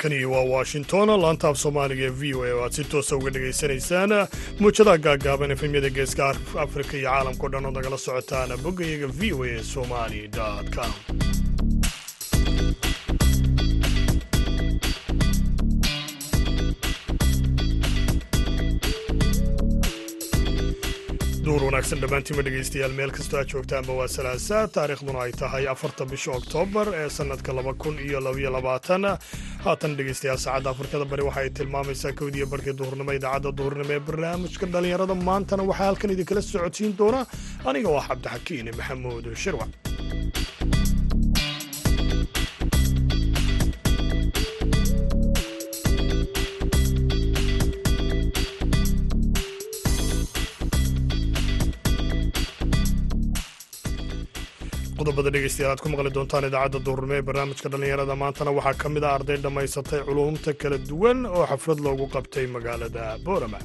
halkani 0.00 0.24
waa 0.24 0.44
washington. 0.44 1.08
Laantaaf 1.20 1.56
soomaaliga 1.62 2.04
ee 2.04 2.10
v 2.20 2.34
o 2.34 2.42
a 2.44 2.52
oo 2.54 2.62
aad 2.64 2.72
si 2.76 2.84
toosa 2.84 3.16
uga 3.16 3.30
dhegaysanaysaan 3.34 4.10
muujadaha 4.60 4.98
gaaggaaban 5.06 5.50
efemyada 5.56 5.90
geeska 5.90 6.28
afrika 6.64 6.96
iyo 6.96 7.10
caalamkao 7.10 7.48
dhan 7.52 7.66
oo 7.66 7.72
nagala 7.76 7.98
socotaan 7.98 8.56
boggayaga 8.64 9.08
v 9.18 9.32
o 9.32 9.44
a 9.44 9.62
somali 9.72 10.30
com. 10.74 10.92
Duur 21.44 21.62
wanaagsan 21.66 22.00
dhammaantiinma 22.02 22.42
dhegaystayaal 22.46 22.92
meel 22.98 23.10
kastoo 23.16 23.38
aad 23.40 23.48
joogtaanba 23.52 23.92
waa 24.00 24.08
salaasa 24.14 24.58
taariikhduna 24.74 25.22
ay 25.24 25.32
tahay 25.40 25.64
afarta 25.72 26.06
bisha 26.10 26.30
oktoobar 26.36 26.88
ee 27.00 27.08
sannadka 27.16 27.52
laba 27.58 27.72
kun 27.74 27.96
iyo 28.06 28.20
labaiyo 28.26 28.50
labaatan 28.56 29.06
haatan 29.64 29.94
dhegaystayaal 29.98 30.38
saacadda 30.44 30.70
afrikada 30.74 31.04
bari 31.12 31.22
waxa 31.28 31.40
ay 31.44 31.50
tilmaamaysaa 31.58 32.12
kowdiiyo 32.20 32.46
barhkii 32.52 32.74
duhurnimo 32.80 33.12
idaacadda 33.18 33.50
duhurnimo 33.58 33.92
ee 33.96 34.00
barnaamijka 34.08 34.66
dhallinyarada. 34.74 35.14
Maantana 35.28 35.62
waxaa 35.70 35.86
halkan 35.90 36.10
idinkala 36.14 36.42
socodsiin 36.52 36.92
doona 37.00 37.20
aniga 37.68 37.88
ah 38.00 38.06
cabdixakiin 38.08 38.68
maxamuud 38.78 39.24
shirwac 39.42 39.70
qodobada 55.10 55.30
dhegeystayaal 55.34 55.72
aad 55.74 55.80
ku 55.84 55.88
maqli 55.92 56.10
doontaan 56.16 56.44
idaacadda 56.48 56.80
duurnimo 56.86 57.14
ee 57.18 57.22
barnaamijka 57.28 57.68
dhallinyarada. 57.72 58.14
Maantana 58.22 58.50
waxaa 58.58 58.78
ka 58.82 58.88
mid 58.94 59.04
ah 59.08 59.14
arday 59.18 59.36
dhammaysatay 59.44 60.00
culuumta 60.08 60.52
kala 60.62 60.78
duwan 60.90 61.18
oo 61.36 61.44
xaflad 61.50 61.80
loogu 61.86 62.06
qabtay 62.14 62.46
magaalada 62.56 63.02
boorama. 63.26 63.58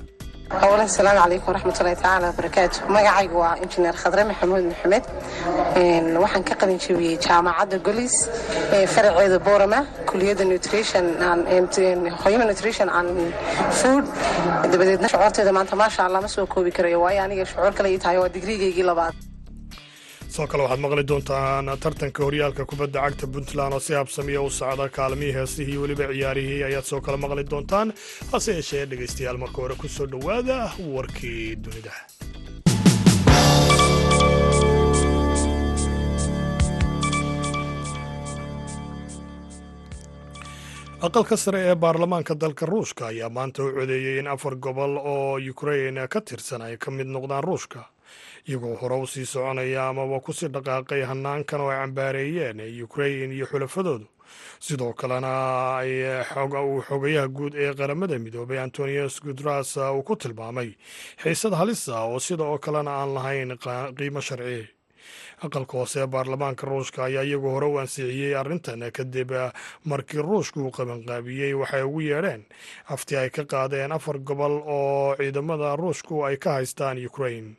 Howlaha 0.64 0.88
asalaamu 0.92 1.20
calaykum 1.24 1.48
waraxmatullahi 1.52 1.98
tacaala 2.02 2.26
wabarakaatu 2.32 2.78
magacaygu 2.96 3.36
waa 3.44 3.54
injineer 3.64 3.96
khadre 4.02 4.22
maxamuud 4.32 4.64
maxamed. 4.72 5.06
Waxaan 6.24 6.44
ka 6.50 6.56
qalin 6.62 6.80
jebiyey 6.86 7.16
jaamacadda 7.28 7.78
golis 7.88 8.16
ee 8.78 8.86
faraceeda 8.96 9.38
boorama 9.48 9.80
kuliyadda 10.10 10.44
hoyama 12.24 12.46
nutrition 12.52 12.90
and 13.00 13.10
food. 13.80 14.06
Dabadeedna 14.72 15.08
shucuurteeda 15.14 15.52
maanta 15.58 15.76
maasha 15.84 16.02
allah 16.08 16.20
ma 16.26 16.30
soo 16.36 16.46
koobi 16.54 16.72
karayo 16.78 16.98
waayo 17.06 17.22
aniga 17.28 17.46
shucuur 17.52 17.74
kale 17.78 17.88
ii 17.94 18.02
tahay 18.04 18.18
waa 18.24 18.32
digriigaygii 18.36 18.88
labaad 18.92 19.16
sidoo 20.36 20.48
kale 20.52 20.64
waxaad 20.64 20.82
maqli 20.86 21.04
doontaan 21.12 21.66
tartanka 21.84 22.20
horyaalka 22.28 22.64
kubadda 22.72 23.00
cagta 23.06 23.26
puntland 23.34 23.74
oo 23.78 23.80
si 23.86 23.94
habsamiya 24.00 24.42
u 24.48 24.50
socda 24.60 24.86
kaalmihii 24.98 25.36
heesihii 25.38 25.78
weliba 25.84 26.06
ciyaarihii 26.14 26.62
ayaad 26.70 26.86
soo 26.92 27.02
kale 27.06 27.18
maqli 27.24 27.44
doontaan 27.52 27.94
hase 28.32 28.52
yeeshee 28.58 28.84
dhegaystayaal 28.92 29.38
marka 29.44 29.58
hore 29.62 29.76
ku 29.82 29.88
soo 29.98 30.08
dhowaada 30.14 30.58
warkii 30.96 31.56
dunida. 31.64 31.94
Aqalka 41.08 41.38
sare 41.38 41.60
ee 41.70 41.76
baarlamaanka 41.76 42.36
dalka 42.44 42.66
ruushka 42.66 43.08
ayaa 43.12 43.30
maanta 43.38 43.64
u 43.64 43.72
codeeyey 43.78 44.20
in 44.20 44.28
afar 44.28 44.56
gobol 44.56 44.98
oo 44.98 45.38
ukrain 45.52 46.00
ka 46.10 46.22
tirsan 46.22 46.62
ay 46.62 46.78
ka 46.78 46.92
mid 46.92 47.08
noqdaan 47.08 47.44
ruushka 47.44 47.80
iyagoo 48.48 48.76
hore 48.82 48.96
u 49.04 49.08
sii 49.08 49.26
soconaya 49.26 49.88
amaba 49.90 50.20
ku 50.20 50.34
sii 50.34 50.48
dhaqaaqay 50.56 51.02
hanaankan 51.10 51.62
oo 51.62 51.70
ay 51.70 51.80
cambaareeyeen 51.82 52.60
ukrain 52.84 53.32
iyo 53.32 53.46
xulafadoodu. 53.46 54.08
Sidoo 54.60 54.94
kalena 54.94 55.32
uu 56.66 56.82
xogayaha 56.88 57.28
guud 57.28 57.54
ee 57.56 57.74
qaramada 57.74 58.20
midoobay 58.20 58.60
antonius 58.60 59.22
gutras 59.22 59.78
uu 59.78 60.04
ku 60.04 60.16
tilmaamay 60.16 60.70
xiisad 61.24 61.54
halisa 61.54 62.02
oo 62.04 62.20
sida 62.20 62.44
oo 62.44 62.58
kalena 62.58 62.92
aan 63.02 63.14
lahayn 63.14 63.58
qiimo 63.98 64.22
sharci. 64.22 64.68
Aqalka 65.46 65.78
hoose 65.78 66.00
ee 66.02 66.08
baarlamaanka 66.08 66.66
ruushka 66.68 67.04
ayaa 67.06 67.24
iyagu 67.24 67.50
hore 67.50 67.68
u 67.68 67.78
ansixiyey 67.80 68.36
arrintan 68.36 68.82
kadib 68.92 69.32
markii 69.86 70.22
ruushku 70.22 70.60
uu 70.64 70.72
qabanqaabiyey 70.72 71.54
waxay 71.54 71.84
ugu 71.84 72.02
yeedheen 72.02 72.42
afti 72.94 73.18
ay 73.18 73.30
ka 73.30 73.44
qaadeen 73.46 73.92
afar 73.92 74.18
gobol 74.20 74.56
oo 74.66 75.16
ciidamada 75.18 75.76
ruushku 75.76 76.26
ay 76.26 76.38
ka 76.38 76.52
haystaan 76.58 76.98
ukrain 77.06 77.56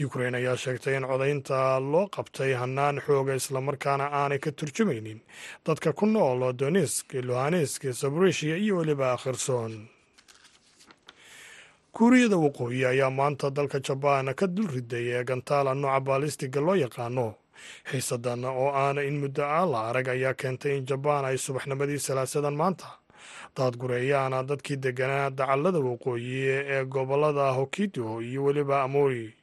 ukrain 0.00 0.34
ayaa 0.34 0.56
sheegtay 0.56 0.96
in 0.96 1.06
codaynta 1.06 1.78
loo 1.80 2.06
qabtay 2.16 2.52
hannaan 2.58 2.98
xooga 3.06 3.34
islamarkaana 3.34 4.06
aanay 4.10 4.38
ka 4.38 4.50
turjumaynin. 4.52 5.20
Dadka 5.66 5.92
ku 5.92 6.06
nool 6.06 6.52
donisk 6.52 7.14
luhanesk 7.14 7.82
sabrisia 7.94 8.56
iyo 8.56 8.76
weliba 8.76 9.16
khirson 9.22 9.86
kuuriyada 11.94 12.36
waqooyi 12.36 12.84
ayaa 12.86 13.10
maanta 13.10 13.50
dalka 13.54 13.78
jabaan 13.80 14.34
ka 14.34 14.46
dul 14.46 14.66
riday 14.66 15.06
ee 15.14 15.24
gantaala 15.24 15.74
nooca 15.74 16.00
baalistiga 16.00 16.60
loo 16.60 16.74
yaqaano. 16.74 17.34
Xiisadan 17.90 18.44
oo 18.44 18.68
aana 18.74 19.02
in 19.06 19.16
muddo 19.22 19.44
ah 19.46 19.64
la 19.72 19.78
arag 19.88 20.08
ayaa 20.08 20.34
keentay 20.34 20.76
in 20.78 20.86
jabaan 20.86 21.24
ay 21.24 21.38
subaxnimadii 21.38 21.98
salaasadan 22.02 22.56
maanta 22.60 22.98
daadgureeyaana 23.56 24.42
dadkii 24.42 24.76
deganaa 24.84 25.30
dacallada 25.30 25.78
waqooyi 25.78 26.34
ee 26.74 26.84
gobollada 26.84 27.46
hokido 27.58 28.20
iyo 28.20 28.44
weliba 28.44 28.82
amori 28.82 29.34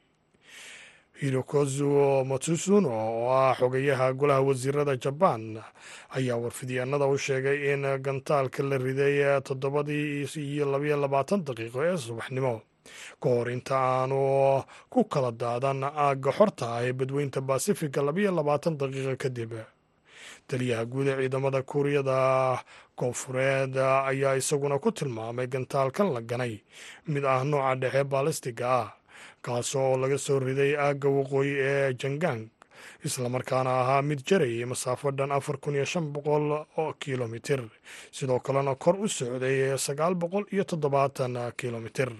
hirokozu 1.20 2.24
matsusuno 2.24 2.88
oo 2.90 3.30
ah 3.30 3.54
xogayaha 3.58 4.12
golaha 4.18 4.40
wasiirada 4.48 4.96
jabaan 4.96 5.60
ayaa 6.16 6.36
warfidyaanada 6.42 7.06
u 7.06 7.18
sheegay 7.18 7.72
in 7.72 7.82
gantaalka 8.04 8.62
la 8.62 8.76
riday 8.78 9.40
toddobadii 9.46 10.26
iyo 10.36 10.64
labayo 10.72 10.96
labaatan 10.96 11.44
daqiiqo 11.46 11.78
ee 11.84 11.96
subaxnimo. 11.96 12.62
Ka 13.22 13.28
hor 13.28 13.48
inta 13.50 13.76
aanu 13.78 14.64
ku 14.90 15.04
kala 15.04 15.30
daadan 15.30 15.84
aagga 15.84 16.32
xorta 16.38 16.64
ah 16.76 16.82
ee 16.86 16.92
badweynta 16.92 17.40
basifiga 17.40 18.02
labayo 18.02 18.30
labaatan 18.38 18.74
daqiiqo 18.80 19.14
kadib 19.22 19.52
taliyaha 20.48 20.84
guud 20.90 21.06
ee 21.08 21.16
ciidamada 21.22 21.62
kuuriyada 21.62 22.18
koonfureed 22.98 23.76
ayaa 24.10 24.34
isaguna 24.40 24.78
ku 24.82 24.90
tilmaamay 24.92 25.46
gantaalkan 25.46 26.08
la 26.14 26.20
ganay. 26.20 26.54
Mid 27.06 27.24
ah 27.24 27.44
nooca 27.44 27.74
dhexe 27.78 28.02
baalistiga 28.04 28.66
ah 28.80 28.88
kaas 29.42 29.74
oo 29.76 29.96
laga 30.02 30.18
soo 30.18 30.38
riday 30.38 30.72
aagga 30.76 31.08
waqooyi 31.18 31.52
ee 31.70 31.92
jangang 32.02 32.42
islamarkaana 33.06 33.70
ahaa 33.82 34.02
mid 34.02 34.20
jarayay 34.28 34.64
masaafo 34.72 35.10
dhan 35.18 35.32
afar 35.32 35.56
kun 35.62 35.74
iyo 35.74 35.84
shan 35.84 36.06
boqol 36.14 36.46
oo 36.78 36.92
kilomitir. 37.02 37.62
Sidoo 38.10 38.40
kalena 38.40 38.74
kor 38.74 38.96
u 39.04 39.08
socday 39.08 39.78
sagaal 39.78 40.14
boqol 40.14 40.44
iyo 40.54 40.64
toddobaatan 40.64 41.34
kilomitir. 41.56 42.10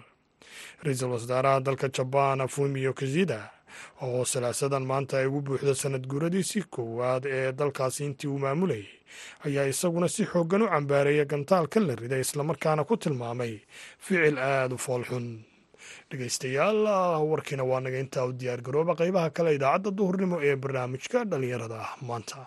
Ra'iisul 0.84 1.10
wasaaraha 1.14 1.60
dalka 1.66 1.88
jabaan 1.88 2.48
fumio 2.48 2.92
kizida 2.94 3.50
oo 4.02 4.24
salaasadan 4.24 4.84
maanta 4.90 5.18
ay 5.18 5.26
ugu 5.26 5.40
buuxda 5.46 5.74
sanad 5.74 6.04
guuradiisii 6.10 6.64
koowaad 6.70 7.24
ee 7.26 7.52
dalkaasi 7.58 8.04
intii 8.04 8.28
uu 8.30 8.38
maamulayay 8.38 8.86
ayaa 9.46 9.64
isaguna 9.72 10.08
si 10.08 10.24
xooggan 10.32 10.62
u 10.62 10.68
cambaareeya 10.68 11.24
gantaalkan 11.24 11.86
la 11.88 11.94
riday 11.94 12.20
islamarkaana 12.20 12.84
ku 12.84 12.96
tilmaamay 12.96 13.54
ficil 13.98 14.36
aada 14.38 14.74
u 14.74 14.78
foolxun 14.78 15.26
dhegaystayaal 16.10 16.80
warkiina 17.30 17.64
waa 17.70 17.80
naga 17.86 17.98
intaa 18.04 18.24
u 18.30 18.32
diyaar 18.40 18.60
garooba. 18.66 18.98
Qaybaha 19.02 19.28
kale 19.36 19.50
idaacadda 19.58 19.90
duhurnimo 19.98 20.36
ee 20.48 20.56
barnaamijka 20.64 21.18
dhallinyarada 21.30 21.80
maanta. 22.08 22.40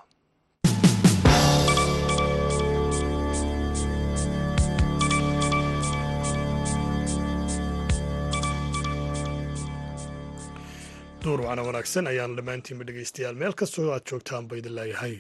Duur 11.24 11.40
wacna 11.46 11.64
wanaagsan 11.68 12.08
ayaan 12.12 12.36
dhammaantiinba 12.38 12.86
dhegaystayaal 12.90 13.38
meel 13.42 13.54
kastoo 13.62 13.86
aad 13.96 14.06
joogtaan 14.12 14.46
idin 14.60 14.76
leeyahay 14.80 15.16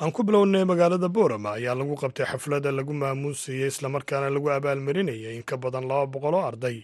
aan 0.00 0.12
ku 0.14 0.22
bilownay 0.26 0.64
magaalada 0.70 1.08
boorama 1.16 1.50
ayaa 1.58 1.74
lagu 1.80 1.94
qabtay 2.02 2.26
xaflada 2.32 2.70
lagu 2.78 2.92
maamuusayey 3.02 3.66
islamarkaana 3.72 4.28
lagu 4.30 4.48
abaalmarinayay 4.56 5.34
in 5.38 5.42
ka 5.42 5.56
badan 5.62 5.84
laba 5.90 6.06
boqol 6.14 6.34
arday 6.48 6.78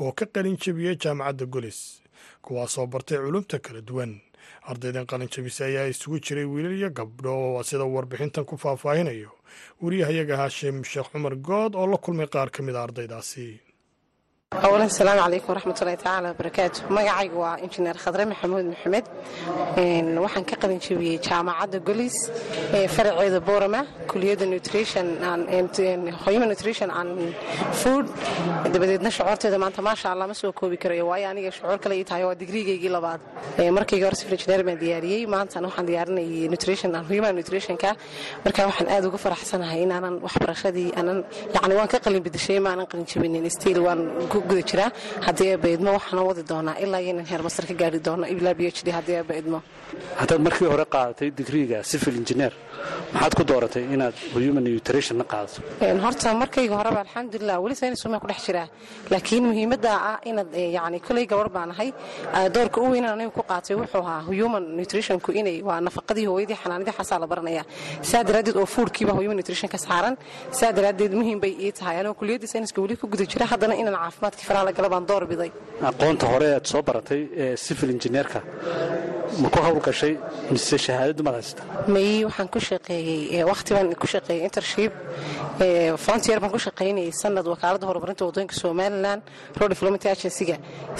oo 0.00 0.12
ka 0.18 0.26
qalin 0.34 0.56
jebiyey 0.62 0.94
jaamacadda 1.02 1.46
golis 1.54 1.78
kuwaasoo 2.44 2.86
bartay 2.86 3.18
culumta 3.18 3.58
kala 3.58 3.80
duwan. 3.88 4.12
Ardaydan 4.70 5.06
qalin 5.10 5.28
jebisa 5.34 5.64
ayaa 5.66 5.90
isugu 5.90 6.18
jiray 6.24 6.44
wiilal 6.46 6.74
iyo 6.78 6.90
gabdho 6.90 7.62
sida 7.66 7.84
warbixintan 7.84 8.44
ku 8.46 8.54
faahfaahinayo. 8.58 9.30
Wariyahayaga 9.82 10.36
haashim 10.36 10.82
sheekh 10.84 11.10
cumar 11.12 11.34
good 11.34 11.74
oo 11.74 11.86
la 11.86 11.98
kulmay 11.98 12.26
qaar 12.30 12.50
ka 12.54 12.62
mid 12.62 12.74
a 12.78 12.82
ardaydaasi 12.86 13.58
awalan 14.60 14.86
asalaamu 14.92 15.20
calaykum 15.24 15.48
waraxmatullahi 15.54 15.96
tacaala 15.96 16.28
wabarakaatu 16.32 16.78
magacaygu 16.96 17.36
waa 17.44 17.56
injineer 17.64 17.96
khadre 18.04 18.24
maxamuud 18.32 18.66
maxamed 18.72 19.06
waxaan 20.24 20.44
ka 20.50 20.56
qalin 20.62 20.78
jebiyey 20.86 21.18
jaamacadda 21.26 21.78
golis 21.88 22.16
ee 22.78 22.86
faraceeda 22.96 23.40
boorama 23.48 23.80
kuliyadda 24.10 24.44
human 26.26 26.48
nutrition 26.54 26.90
and 27.00 27.10
food. 27.80 28.06
dabadeedna 28.74 29.10
shucuurteeda 29.16 29.58
maanta 29.64 29.80
maasha 29.88 30.06
allah 30.12 30.26
ma 30.30 30.34
soo 30.34 30.52
koobi 30.60 30.76
karayo 30.82 31.04
waayo 31.10 31.26
aniga 31.32 31.50
shucuur 31.56 31.78
kale 31.84 31.94
ii 32.00 32.04
tahay 32.10 32.24
waa 32.28 32.34
digriigaygii 32.42 32.92
labaad 32.96 33.20
markayga 33.76 34.04
hore 34.06 34.16
civil 34.20 34.34
engineer 34.38 34.62
baan 34.68 34.78
diyaariyey 34.84 35.22
maantana 35.34 35.66
waxaan 35.68 35.86
diyaarinayay 35.90 36.48
nutrition 36.54 36.90
and 36.98 37.06
human 37.10 37.32
nutritionka 37.40 37.90
marka 38.44 38.60
waxaan 38.70 38.88
aad 38.94 39.04
uga 39.08 39.18
faraxsanahay 39.24 39.80
inaanan 39.86 40.14
waxbarashadii 40.26 40.88
aanan 40.98 41.18
yacni 41.54 41.74
waan 41.80 41.88
ka 41.94 41.98
qalin 42.06 42.22
bedeshay 42.26 42.58
maanan 42.68 42.86
qalin 42.92 43.06
jebinin 43.12 43.46
stiil 43.56 43.78
waan 43.86 44.00
ku 44.42 44.48
guda 44.52 44.62
jiraa 44.70 44.90
haddii 45.26 45.48
eeba 45.54 45.68
idmo 45.76 45.90
waxaana 45.98 46.22
wadi 46.28 46.42
doonaa 46.50 46.76
ilaa 46.84 47.00
iyo 47.04 47.10
inan 47.14 47.26
heer 47.30 47.42
masar 47.46 47.64
ka 47.70 47.74
gaari 47.80 47.98
doono. 48.06 48.24
Ilaa 48.34 48.54
b 48.58 48.60
h 48.76 48.80
d 48.86 48.88
haddii 48.98 49.16
eeba 49.20 49.34
idmo 49.40 49.58
haddaad 50.20 50.40
markii 50.46 50.68
hore 50.74 50.84
qaadatay 50.94 51.28
digriiga 51.40 51.78
civil 51.90 52.14
engineer 52.22 52.52
maxaad 53.14 53.34
ku 53.38 53.42
dooratay 53.50 53.84
inaad 53.94 54.14
human 54.34 54.64
nutrition 54.64 55.16
na 55.20 55.24
qaadato? 55.32 55.58
Horta 56.04 56.28
markayga 56.42 56.74
horeba 56.80 57.00
alxamdulilah 57.04 57.56
weli 57.64 57.74
saynisuma 57.80 58.20
ku 58.22 58.26
dhex 58.30 58.40
jiraa. 58.46 58.66
Laakiin 59.12 59.44
muhiimadda 59.50 59.90
ah 60.10 60.18
inaad 60.30 60.48
yani 60.76 60.98
koley 61.06 61.26
gabar 61.32 61.48
baan 61.56 61.70
ahay 61.74 61.88
doorka 62.56 62.78
u 62.84 62.90
weynan 62.92 63.12
anigu 63.16 63.30
ku 63.38 63.42
qaatay 63.50 63.74
wuxuu 63.80 64.02
ahaa 64.04 64.20
human 64.40 64.64
nutritionku 64.78 65.30
inay 65.40 65.56
waa 65.68 65.80
nafaqadii 65.86 66.26
hooyadii 66.32 66.58
xanaanadii 66.62 66.94
xasaa 66.98 67.18
la 67.22 67.26
baranaya. 67.32 67.62
Saa 68.10 68.22
daraaddeed 68.28 68.56
oo 68.62 68.66
foodkiiba 68.74 69.12
human 69.18 69.36
nutrition 69.40 69.68
ka 69.74 69.78
saaran. 69.86 70.14
Saa 70.58 70.72
daraaddeed 70.78 71.12
muhiim 71.20 71.38
bay 71.44 71.52
ii 71.66 71.72
tahay. 71.78 71.96
Anigoo 72.00 72.14
kuliyadda 72.20 72.46
sayniska 72.52 72.78
weli 72.84 72.96
ku 72.96 73.06
guda 73.12 73.24
jira 73.32 73.46
haddana 73.52 73.74
inaan 73.82 73.96
caafimaadkii 74.02 74.46
faraha 74.48 74.64
la 74.68 74.72
gala 74.78 74.88
baan 74.94 75.04
door 75.10 75.24
biday. 75.32 75.50
Aqoonta 75.90 76.26
hore 76.32 76.48
aad 76.56 76.66
soo 76.72 76.82
baratay 76.88 77.20
ee 77.44 77.56
civil 77.66 77.90
engineerka 77.96 78.40
ma 79.40 79.48
ku 79.54 79.58
hawlgashay 79.66 80.12
mise 80.54 80.76
shahaadadu 80.86 81.22
maad 81.26 81.36
haysata 81.40 81.62
may 81.94 82.24
waxaan 82.28 82.48
ku 82.54 82.60
shaqeeyey 82.68 83.44
waqti 83.50 83.70
baan 83.76 83.88
ku 84.02 84.06
shaqeeyey 84.14 84.42
intership 84.48 84.92
frontier 86.04 86.38
baan 86.42 86.52
ku 86.54 86.58
shaqaynayay 86.66 87.12
sanad 87.22 87.46
wakaaladda 87.52 87.86
horumarinta 87.90 88.24
waddooyinka 88.28 88.54
somalilan 88.62 89.18
road 89.58 89.70
development 89.74 90.04
agency-ga. 90.14 90.56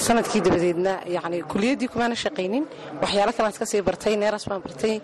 Sanadkii 0.06 0.40
dabadeedna 0.46 0.93
yani 1.17 1.38
kuliyaddii 1.52 1.88
kumaana 1.93 2.14
shaqaynin 2.25 2.64
waxyaalo 3.02 3.32
kalean 3.37 3.52
iska 3.55 3.67
sii 3.73 3.82
bartay 3.88 4.14
neeras 4.23 4.44
baan 4.50 4.61
bartay 4.67 4.94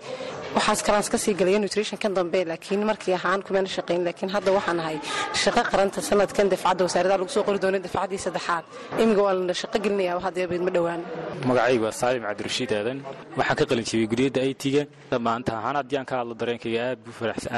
waxaas 0.55 0.81
kalean 0.85 1.01
iska 1.05 1.17
sii 1.23 1.33
galaya 1.39 1.59
nutrition 1.63 1.97
kan 2.03 2.13
dambe 2.17 2.39
laakiin 2.51 2.81
markii 2.89 3.13
ahaan 3.19 3.41
kumaana 3.47 3.69
shaqaynin 3.77 4.03
laakiin 4.07 4.29
hadda 4.35 4.49
waxaan 4.57 4.79
ahay 4.83 4.97
shaqo 5.43 5.61
qaranta 5.71 5.99
sanadkan 6.09 6.47
dafcadda 6.53 6.81
wasaaradaha 6.87 7.17
lagu 7.21 7.31
soo 7.35 7.43
qori 7.47 7.59
doono 7.63 7.79
dafcaddii 7.85 8.19
saddexaad. 8.25 8.63
Imiga 9.03 9.21
waa 9.27 9.33
lana 9.39 9.53
shaqo 9.61 9.77
gelinaya 9.83 10.19
haddii 10.25 10.43
abeedma 10.47 10.71
dhowaan. 10.75 11.01
Magacaygu 11.49 11.83
waa 11.87 11.95
saalim 12.01 12.23
cabdirashiid 12.27 12.71
aadan. 12.79 12.97
Waxaan 13.37 13.57
ka 13.59 13.65
qalin 13.69 13.85
jebiyey 13.89 14.07
guriyadda 14.11 14.39
aytiga 14.47 14.83
maanta 15.27 15.51
ahaan 15.59 15.75
haddii 15.79 15.97
aan 15.99 16.05
ka 16.09 16.15
hadlo 16.19 16.33
dareenkayga 16.41 16.79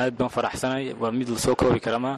aad 0.01 0.13
baan 0.19 0.29
faraxsanay. 0.35 0.83
Waa 1.01 1.11
mid 1.19 1.27
la 1.33 1.39
soo 1.45 1.55
koobi 1.55 1.79
karama. 1.79 2.13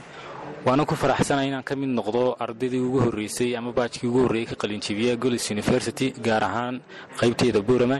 Waana 0.65 0.85
ku 0.89 0.95
faraxsanay 0.95 1.47
inaan 1.51 1.63
ka 1.69 1.75
mid 1.75 1.89
noqdo 1.99 2.23
ardaydii 2.45 2.79
ugu 2.87 2.99
horreysay 3.05 3.55
ama 3.59 3.71
baajkii 3.79 4.07
ugu 4.11 4.19
horreeyey 4.25 4.47
ka 4.51 4.55
qalinjebiya 4.61 5.13
golis 5.23 5.45
university 5.55 6.07
gaar 6.25 6.43
ahaan 6.49 6.75
qaybteeda 7.19 7.59
boorama 7.67 7.97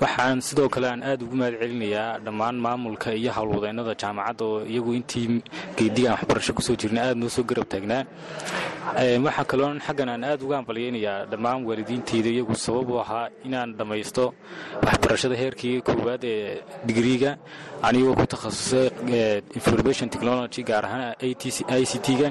waxaan 0.00 0.38
sidoo 0.40 0.68
kale 0.68 0.86
aan 0.88 1.02
aad 1.02 1.20
ugu 1.22 1.36
mahad 1.36 1.54
dhammaan 2.24 2.56
maamulka 2.66 3.10
iyo 3.14 3.30
howlwadeennada 3.36 3.94
jaamacadda 4.02 4.44
oo 4.44 4.60
iyagu 4.72 4.90
intii 4.98 5.42
geediga 5.76 6.08
aan 6.10 6.16
waxbarasho 6.18 6.52
ku 6.54 6.62
soo 6.62 6.76
jirna 6.76 7.00
aad 7.08 7.16
noo 7.18 7.28
soo 7.28 7.42
garab 7.44 7.66
taagnaa. 7.72 8.04
Waxaa 9.24 9.44
kaloo 9.50 9.70
xaggan 9.86 10.08
aan 10.08 10.24
aad 10.24 10.40
uga 10.42 10.56
ambalyaynayaa 10.62 11.26
dhammaan 11.30 11.64
waalidiinteyda 11.68 12.28
iyagu 12.30 12.54
sabab 12.54 12.88
u 12.90 12.98
ahaa 13.04 13.28
inaan 13.46 13.74
dhammaysto 13.78 14.24
waxbarashada 14.84 15.34
heerkii 15.42 15.80
koowaad 15.86 16.24
ee 16.24 16.62
digriiga 16.86 17.30
anigoo 17.82 18.14
ku 18.14 18.24
takhasusay 18.32 18.88
information 19.58 20.08
technology 20.14 20.62
gaar 20.62 20.84
ahaan 20.84 21.14
i 21.80 21.84
c 21.90 21.92
t-ga. 22.06 22.28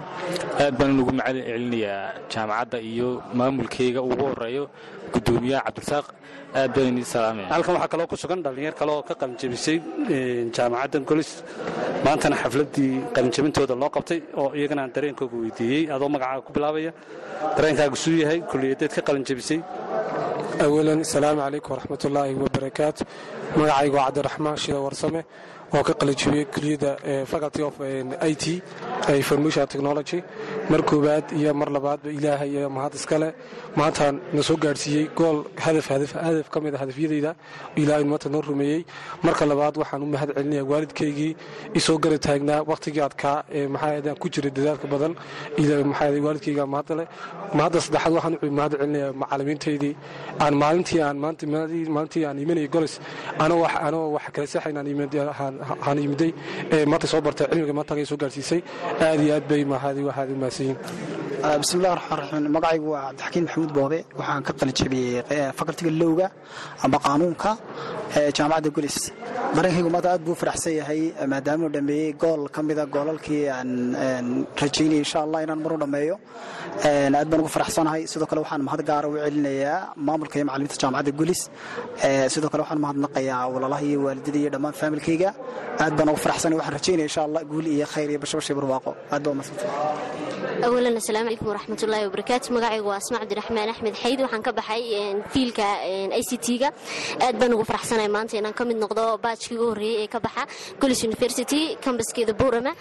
Aad 0.64 0.74
baan 0.80 1.00
ugu 1.00 1.12
celinayaa 1.12 2.14
jaamacadda 2.34 2.78
iyo 2.92 3.22
maamulkeyga 3.34 4.02
ugu 4.02 4.24
horeeyo 4.32 4.70
gudoomiyaha 5.14 5.64
cabdirasaaq 5.66 6.06
aad 6.56 6.72
baan 6.76 6.88
idin 6.94 7.06
salaamaya 7.16 7.48
halkan 7.54 7.74
waxaa 7.76 7.92
kaloo 7.94 8.08
ku 8.12 8.16
sugan 8.24 8.40
dhallinyar 8.46 8.74
kale 8.80 8.92
oo 8.98 9.04
ka 9.10 9.14
qalinjebisay 9.22 9.78
jaamacaddan 10.56 11.04
golis 11.10 11.32
maantana 12.06 12.36
xafladdii 12.44 12.94
qalinjebintooda 13.16 13.76
loo 13.82 13.90
qabtay 13.96 14.20
oo 14.42 14.50
iyagana 14.60 14.82
aan 14.86 14.92
dareenkooga 14.96 15.36
weydiiyey 15.44 15.84
adoo 15.96 16.10
magacaaga 16.16 16.42
ku 16.48 16.52
bilaabaya. 16.56 16.92
Dareenkaagu 17.58 17.96
suu 18.04 18.16
yahay 18.22 18.40
kulliyadeed 18.52 18.92
ka 18.98 19.02
qalinjebisay 19.08 19.60
awalan 20.66 21.00
asalaamu 21.08 21.40
calaykum 21.46 21.72
waraxmatullaahi 21.74 22.34
wabarakaatu. 22.44 23.02
Magacaygu 23.60 23.98
cabdiraxmaan 24.04 24.58
shida 24.64 24.80
warsame 24.88 25.22
oo 25.76 25.84
ka 25.88 25.94
qalinjebiyey 26.02 26.46
kuliyadda 26.54 26.92
faculty 27.32 27.62
of 27.68 27.76
i 28.32 28.34
t 28.44 28.46
information 29.22 29.66
technology 29.74 30.20
mar 30.72 30.82
koowaad 30.90 31.26
iyo 31.40 31.54
mar 31.62 31.70
labaadba 31.76 32.10
ilaahay 32.18 32.50
iyo 32.56 32.70
mahad 32.70 32.94
iskale 33.00 33.30
maantaan 33.80 34.16
na 34.34 34.42
soo 34.48 34.58
gaadhsiiyey 34.64 35.06
gool 35.20 35.38
hadaf 35.66 36.50
ka 36.54 36.58
mid 36.66 36.74
a 36.76 36.78
hadafyadayda 36.84 37.32
ilaahay 37.82 38.04
maanta 38.12 38.30
noo 38.34 38.42
rumeeyey. 38.42 38.82
Marka 39.24 39.46
labaad 39.52 39.76
waxaan 39.82 40.02
u 40.04 40.06
mahad 40.16 40.30
celinaya 40.38 40.64
waalidkaygii 40.72 41.32
isoo 41.80 41.98
gari 42.04 42.20
taagnaa 42.28 42.62
wakhtigii 42.72 43.04
adkaa 43.10 43.38
ee 43.58 43.68
maxaa 43.68 44.16
ku 44.22 44.28
jiray 44.34 44.52
dadaalka 44.58 44.88
badan. 44.94 45.14
Waalidkayga 46.26 46.66
mahadda 46.74 46.94
leh 47.00 47.08
mahadda 47.58 47.80
saddexaad 47.86 48.14
waxaan 48.18 48.36
mahad 48.58 48.72
celinayaa 48.80 49.14
macallimiintaydii 49.22 49.94
aan 50.44 50.54
maalintii 50.64 51.02
aan 51.08 51.18
maalintii 51.24 52.24
aan 52.30 52.38
imanayay 52.44 52.68
golis 52.76 52.94
anoo 53.40 54.14
wax 54.16 54.24
kala 54.36 54.48
saxayn 54.54 54.78
aan 54.78 55.98
yimiday 56.04 56.32
ee 56.76 56.86
maanta 56.92 57.08
soo 57.12 57.22
bartay 57.26 57.48
cilmiga 57.52 57.74
maanta 57.80 58.06
soo 58.12 58.18
gaarsiisay 58.24 58.62
aad 59.08 59.20
iyo 59.26 59.34
aad 59.38 59.46
bay 59.52 59.64
waxaad 59.74 59.98
u 60.00 60.36
mahadsanyiin 60.42 60.78
bismillahi 61.62 61.96
raxmaan 62.00 62.20
raxiim 62.22 62.52
magacaygu 62.56 62.88
waa 62.94 63.04
cabdixakiin 63.08 63.46
maxamuud 63.48 63.72
boobe. 63.78 64.00
Waxaan 64.20 64.42
ka 64.48 64.52
qalinjebiyey 64.60 65.54
fakaltiga 65.60 65.92
lowga 66.02 66.28
amba 66.86 66.98
qaanuunka 67.06 67.52
jaamacadda 68.38 68.70
gulis. 68.78 68.98
Dareenkaygu 69.56 69.90
maanta 69.96 70.10
aad 70.14 70.22
buu 70.28 70.36
faraxsan 70.42 70.74
yahay 70.80 71.02
maadaama 71.32 71.64
uu 71.68 71.72
dhammeeyey 71.76 72.12
gool 72.22 72.42
ka 72.56 72.60
mida 72.68 72.84
goolalkii 72.96 73.44
aan 73.58 73.70
rajaynayay 74.62 75.02
insha 75.06 75.18
allah 75.26 75.40
inaan 75.46 75.60
mar 75.66 75.72
u 75.76 75.78
dhammeeyo 75.84 76.16
aad 77.20 77.28
baan 77.32 77.40
ugu 77.44 77.52
faraxsanahay. 77.56 78.02
Sidoo 78.12 78.28
kale 78.30 78.40
waxaan 78.44 78.62
mahad 78.68 78.82
gaara 78.90 79.08
u 79.12 79.16
celinayaa 79.26 79.78
maamulka 80.08 80.36
iyo 80.38 80.46
macalimiinta 80.50 80.78
jaamacadda 80.84 81.12
gulis. 81.20 81.42
Sidoo 82.34 82.50
kale 82.52 82.62
waxaan 82.64 82.82
mahadnaqayaa 82.86 83.44
walalaha 83.54 83.84
iyo 83.90 84.00
waalidada 84.06 84.40
iyo 84.44 84.50
dhammaan 84.54 84.76
faamilkayga 84.82 85.30
aad 85.84 85.94
baan 85.98 86.10
ugu 86.12 86.20
faraxsanay 86.26 86.56
waxaan 86.60 86.76
rajaynaya 86.80 87.08
insha 87.10 87.22
allah 87.28 87.42
guul 87.52 87.66
iyo 87.76 87.86
khayr 87.94 88.10
iyo 88.14 88.20
bashbashay 88.24 88.56
barwaaqo 88.60 88.89
aad 89.12 89.22
baa 89.24 89.32
umadsantay 89.36 89.70
awalan 90.68 90.96
asalaamu 91.02 91.28
calaykum 91.30 91.48
waraxmatullaahi 91.52 92.06
wabarakaatu 92.08 92.48
magacaygu 92.56 92.88
waa 92.92 93.00
asma 93.02 93.18
cabdiraxmaan 93.22 93.70
axmed 93.74 93.96
xayd 94.04 94.20
waxaan 94.26 94.42
ka 94.48 94.52
baxay 94.60 94.84
fiilka 95.34 95.66
i 96.20 96.24
c 96.30 96.32
t-ga 96.46 96.70
aad 97.26 97.36
baan 97.40 97.54
ugu 97.56 97.64
faraxsanay 97.70 98.08
maanta 98.16 98.36
inaan 98.40 98.54
ka 98.60 98.64
mid 98.70 98.78
noqdo 98.84 99.04
baajkii 99.26 99.56
ugu 99.58 99.66
horreeyey 99.72 100.04
ee 100.04 100.08
ka 100.14 100.20
baxa 100.26 100.44
golis 100.82 101.02
university 101.10 101.62
kambaskeeda 101.86 102.34
buurama 102.40 102.72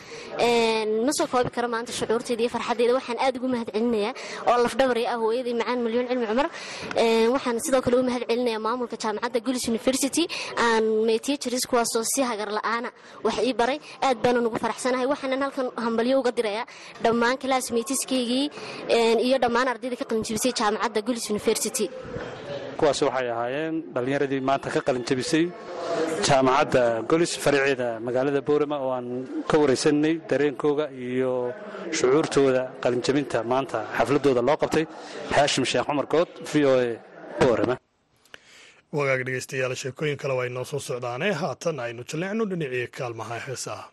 ma 1.06 1.12
soo 1.18 1.26
koobi 1.32 1.50
karo 1.56 1.68
maanta 1.74 1.92
shucuurteeda 1.98 2.42
iyo 2.44 2.50
farxaddeeda 2.56 2.92
waxaan 2.98 3.18
aad 3.26 3.34
ugu 3.38 3.48
mahad 3.54 3.68
celinayaa 3.74 4.12
oo 4.50 4.56
lafdhabaray 4.64 5.06
ah 5.12 5.16
hooyadii 5.22 5.54
macaan 5.60 5.78
milyoon 5.86 6.06
cilmi 6.10 6.26
cumar 6.30 6.48
waxaan 7.34 7.56
sidoo 7.66 7.82
kale 7.86 7.96
u 8.00 8.02
mahad 8.10 8.22
celinayaa 8.30 8.62
maamulka 8.66 8.96
jaamacadda 9.04 9.38
golis 9.46 9.64
university. 9.72 10.24
aan 10.66 10.84
meetiye 11.08 11.36
jiris 11.42 11.64
kuwaasoo 11.70 12.02
si 12.12 12.20
hagar 12.30 12.50
la'aana 12.58 12.90
wax 13.26 13.36
ii 13.48 13.54
baray 13.60 13.78
aad 14.02 14.16
baanan 14.24 14.46
ugu 14.48 14.58
faraxsanahay 14.64 15.06
waxaanan 15.12 15.40
halkan 15.46 15.66
hambalyo 15.84 16.18
uga 16.22 16.32
dirayaa 16.38 16.66
dhammaan 17.04 17.36
kalaas 17.42 17.66
meytiskaygii 17.76 18.44
iyo 19.26 19.36
dhammaan 19.44 19.68
ardayda 19.72 19.96
ka 20.00 20.04
qalinjebisay 20.10 20.52
jaamacadda 20.60 21.00
gulis 21.08 21.24
university. 21.34 21.86
Kuwaasi 22.78 23.02
waxay 23.08 23.28
ahaayeen 23.34 23.74
dhallinyaradii 23.94 24.40
maanta 24.48 24.68
ka 24.74 24.80
qalinjebisay 24.88 25.44
jaamacadda 26.28 26.82
golis 27.10 27.32
faraceeda 27.44 27.88
magaalada 28.06 28.40
boorama 28.48 28.76
oo 28.84 28.90
aan 28.98 29.08
ka 29.50 29.56
waraysanay 29.62 30.14
dareenkooga 30.30 30.84
iyo 31.08 31.32
shucuurtooda 31.98 32.62
qalinjebinta 32.84 33.38
maanta 33.52 33.78
xafladooda 33.98 34.42
loo 34.48 34.56
qabtay. 34.62 34.84
Haashim 35.36 35.64
sheekh 35.70 35.86
cumar 35.88 36.06
good 36.14 36.30
v 36.50 36.52
o 36.70 36.72
a 36.84 36.88
boorama. 37.40 37.74
Wagaag 38.98 39.20
dhegeystayaal 39.26 39.74
sheekooyin 39.82 40.16
kale 40.22 40.34
waa 40.38 40.46
inoo 40.50 40.64
soo 40.70 40.80
socdaane 40.88 41.28
haatan 41.42 41.76
aynu 41.86 42.02
jalleecno 42.10 42.44
dhinacii 42.50 42.86
kaalmaha 42.98 43.36
heesaha 43.46 43.84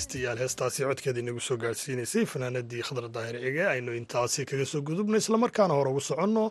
dhegaystayaal 0.00 0.38
heestaasi 0.40 0.82
codkeeda 0.88 1.20
inagu 1.22 1.40
soo 1.46 1.56
gaadhsiinaysay 1.62 2.24
fanaanadii 2.32 2.82
khadar 2.88 3.06
daahir 3.16 3.36
cige 3.44 3.64
aynu 3.74 3.92
intaasi 4.00 4.46
kaga 4.50 4.64
soo 4.72 4.80
gudubno 4.88 5.16
islamarkaana 5.22 5.74
hore 5.78 5.90
ugu 5.92 6.00
soconno 6.00 6.44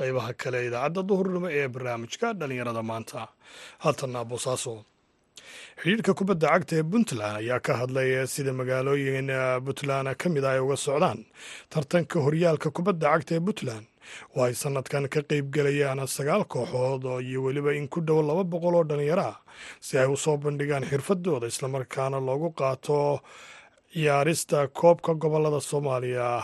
qaybaha 0.00 0.32
kale 0.42 0.58
idaacadda 0.68 1.02
duhurnimo 1.10 1.48
ee 1.58 1.68
barnaamijka 1.74 2.32
dhallinyarada 2.40 2.82
maanta. 2.90 3.28
Haatana 3.84 4.24
boosaaso 4.30 4.74
xidhiirka 5.82 6.12
kubadda 6.18 6.46
cagta 6.54 6.74
ee 6.80 6.84
puntland 6.92 7.36
ayaa 7.42 7.60
ka 7.66 7.72
hadlay 7.80 8.10
sida 8.34 8.52
magaalooyin 8.60 9.28
puntland 9.66 10.08
ka 10.20 10.26
mid 10.34 10.44
ah 10.44 10.52
ay 10.56 10.60
uga 10.64 10.76
socdaan. 10.86 11.18
Tartanka 11.72 12.16
horyaalka 12.24 12.68
kubadda 12.76 13.06
cagta 13.14 13.32
ee 13.36 13.42
puntland 13.46 13.84
oo 14.36 14.42
ay 14.46 14.54
sanadkan 14.54 15.08
ka 15.08 15.20
qeybgelayaan 15.30 16.06
sagaal 16.16 16.44
kooxood 16.44 17.04
iyo 17.28 17.42
weliba 17.46 17.72
in 17.74 17.88
ku 17.88 18.00
dhow 18.00 18.20
laba 18.22 18.44
boqol 18.44 18.74
oo 18.80 18.84
dhallinyaro 18.84 19.22
ah 19.32 19.36
si 19.80 19.98
ay 19.98 20.06
u 20.06 20.16
soo 20.16 20.36
bandhigaan 20.36 20.84
xirfadooda 20.90 21.46
islamarkaana 21.52 22.18
loogu 22.20 22.50
qaato 22.58 23.20
ciyaarista 23.94 24.68
koobka 24.68 25.14
gobollada 25.14 25.60
soomaaliya. 25.60 26.42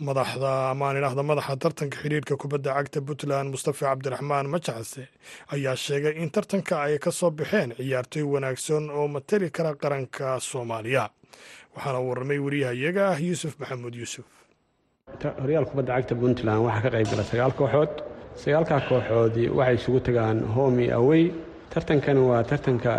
Madaxda 0.00 0.70
amaan 0.72 0.96
idhaahda 0.96 1.22
madaxa 1.22 1.56
tartanka 1.62 1.96
xidhiirka 2.02 2.36
kubadda 2.40 2.72
cagta 2.76 3.00
puntland 3.04 3.50
mustafa 3.52 3.84
cabdiraxmaan 3.90 4.46
majacase 4.48 5.08
ayaa 5.52 5.76
sheegay 5.76 6.14
in 6.22 6.30
tartanka 6.30 6.74
ay 6.84 6.98
ka 6.98 7.10
soo 7.12 7.30
baxeen 7.30 7.74
ciyaartoy 7.76 8.22
wanaagsan 8.32 8.88
oo 8.90 9.08
matali 9.08 9.50
kara 9.50 9.74
qaranka 9.82 10.40
soomaaliya. 10.40 11.04
Waxaana 11.76 12.00
warramay 12.00 12.38
wariyahayaga 12.44 13.02
ah 13.12 13.18
yuusuf 13.20 13.52
maxamuud 13.60 13.94
yuusuf 14.00 14.24
horyaal 15.42 15.66
kubadda 15.70 15.92
cagta 15.96 16.14
puntland 16.20 16.60
waxaa 16.66 16.82
ka 16.84 16.90
qayb 16.94 17.08
gala 17.12 17.24
sagaal 17.30 17.52
kooxood 17.60 17.92
sagaalkaa 18.42 18.80
kooxoodii 18.90 19.48
waxay 19.58 19.76
isugu 19.80 20.00
tagaan 20.08 20.38
homi 20.54 20.86
awey 20.98 21.24
tartankani 21.72 22.20
waa 22.30 22.42
tartanka 22.42 22.92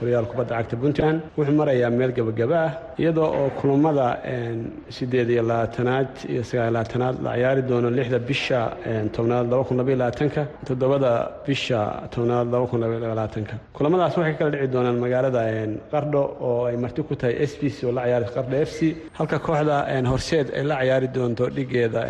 horyaal 0.00 0.26
kubadda 0.30 0.54
cagta 0.58 0.76
puntland. 0.76 1.20
Wuxuu 1.38 1.54
marayaa 1.60 1.90
meel 1.90 2.12
gebagaba 2.12 2.58
ah 2.66 2.72
iyadoo 2.98 3.28
oo 3.40 3.50
kulammada 3.60 4.06
siddeed 4.96 5.28
iyo 5.30 5.42
labaatanaad 5.50 6.08
iyo 6.32 6.42
sagaal 6.44 6.72
labaatanaad 6.72 7.16
la 7.24 7.32
ciyaari 7.36 7.62
doono 7.70 7.88
lixda 7.98 8.18
bisha 8.18 8.60
tobnaad 9.16 9.46
labakuniyoabaatanka 9.52 10.42
toddobada 10.68 11.10
bisha 11.46 11.80
tobnaad 12.14 12.46
labakuniyoabaatanka 12.54 13.54
kulamadaas 13.76 14.16
waxay 14.18 14.34
kala 14.38 14.50
dhici 14.54 14.68
doonaan 14.74 14.98
magaalada 15.04 15.42
qardho 15.92 16.22
oo 16.48 16.64
ay 16.70 16.76
marti 16.84 17.02
ku 17.08 17.14
tahay 17.20 17.34
s 17.50 17.52
b 17.60 17.70
c 17.74 17.86
oo 17.86 17.92
la 17.98 18.02
ciyaari 18.06 18.26
qardho 18.36 18.56
f 18.68 18.70
c 18.78 18.80
halka 19.18 19.38
kooxda 19.46 19.76
horseed 20.12 20.46
ay 20.58 20.64
la 20.70 20.76
ciyaari 20.82 21.08
doonto 21.16 21.44
dhigeeda 21.56 22.02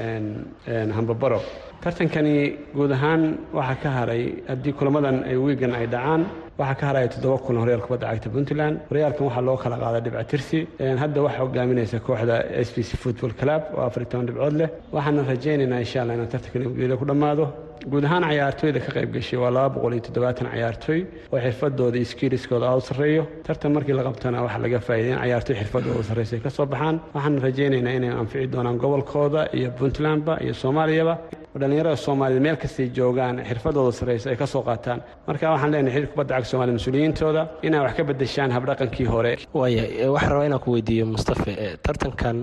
hambabaro 0.97 1.41
tartankani 1.83 2.35
guud 2.77 2.93
ahaan 2.97 3.23
waxaa 3.59 3.81
ka 3.83 3.91
haray 3.97 4.23
haddii 4.51 4.73
kulamadan 4.79 5.17
ay 5.31 5.37
wiigan 5.45 5.73
ay 5.79 5.87
dhacaan 5.95 6.23
waxaa 6.62 6.78
ka 6.81 6.87
haraya 6.90 7.09
toddoba 7.14 7.38
kun 7.47 7.57
horyaalka 7.62 7.87
kubadda 7.87 8.07
cagta 8.12 8.28
puntland. 8.35 8.76
Horyaalkan 8.90 9.25
waxaa 9.28 9.45
loo 9.49 9.57
kala 9.62 9.76
qaaday 9.83 10.00
dhibca 10.07 10.25
tirsi. 10.31 10.59
Hadda 11.02 11.19
waxaa 11.26 11.42
hogaaminaysa 11.45 11.99
kooxda 12.07 12.37
s 12.66 12.69
b 12.75 12.76
c 12.88 12.90
football 13.02 13.33
club 13.40 13.62
oo 13.76 13.83
afar 13.88 14.00
iyo 14.02 14.11
toban 14.12 14.26
dhibcood 14.28 14.54
leh. 14.61 14.69
Waxaana 14.97 15.23
rajaynaynaa 15.33 15.81
insha 15.85 15.99
allah 16.02 16.14
inaan 16.16 16.31
tartankan 16.35 16.73
geeda 16.78 16.97
ku 17.00 17.04
dhammaado. 17.11 17.47
Guud 17.90 18.04
ahaan 18.07 18.23
cayaartooyda 18.31 18.81
ka 18.87 18.90
qayb 18.97 19.11
gashay 19.16 19.38
waa 19.42 19.50
laba 19.57 19.69
boqol 19.75 19.92
iyo 19.97 20.02
toddobaatan 20.07 20.47
cayaartooy 20.54 21.00
oo 21.33 21.38
xirfadooda 21.45 21.97
iyo 21.99 22.07
skiiliskooda 22.12 22.64
aad 22.71 22.78
u 22.83 22.85
sarreeyo 22.90 23.25
tartan 23.47 23.73
markii 23.76 23.95
la 23.99 24.02
qabtana 24.09 24.38
waxaa 24.47 24.62
laga 24.64 24.78
faa'iday 24.87 25.11
in 25.14 25.19
cayaartooy 25.23 25.57
xirfadooda 25.61 25.99
u 26.02 26.04
sarreysa 26.11 26.38
ka 26.47 26.50
soo 26.57 26.66
baxaan. 26.73 26.97
Waxaana 27.14 27.40
rajaynaynaa 27.47 27.95
inay 27.99 28.11
anfici 28.23 28.47
doonaan 28.54 28.78
gobolkooda 28.83 29.40
iyo 29.59 29.69
puntlandba 29.78 30.33
iyo 30.45 30.54
soomaaliyaba. 30.62 31.14
Oo 31.54 31.59
dhallinyarada 31.61 31.97
soomaaliyed 32.07 32.42
meel 32.47 32.57
kastay 32.62 32.87
joogaan 32.99 33.37
xirfadooda 33.49 33.92
sarreysa 34.00 34.26
ay 34.31 34.37
ka 34.42 34.47
soo 34.47 34.62
qaataan. 34.69 34.99
Marka 35.26 35.50
waxaan 35.54 35.71
leenahay 35.75 35.92
xiriir 35.97 36.11
kubadda 36.14 36.33
cagta 36.38 36.50
soomaliya 36.53 36.77
mas'uuliyiintooda 36.79 37.43
inay 37.67 37.81
wax 37.87 37.95
ka 37.99 38.03
bedeshaan 38.11 38.51
habdhaqankii 38.57 39.07
hore. 39.15 39.33
Waaya 39.61 39.85
waxaan 40.15 40.33
rabaa 40.33 40.47
inaan 40.51 40.61
ku 40.65 40.71
weydiiyo 40.77 41.07
mustafe 41.15 41.53
tartankan 41.87 42.37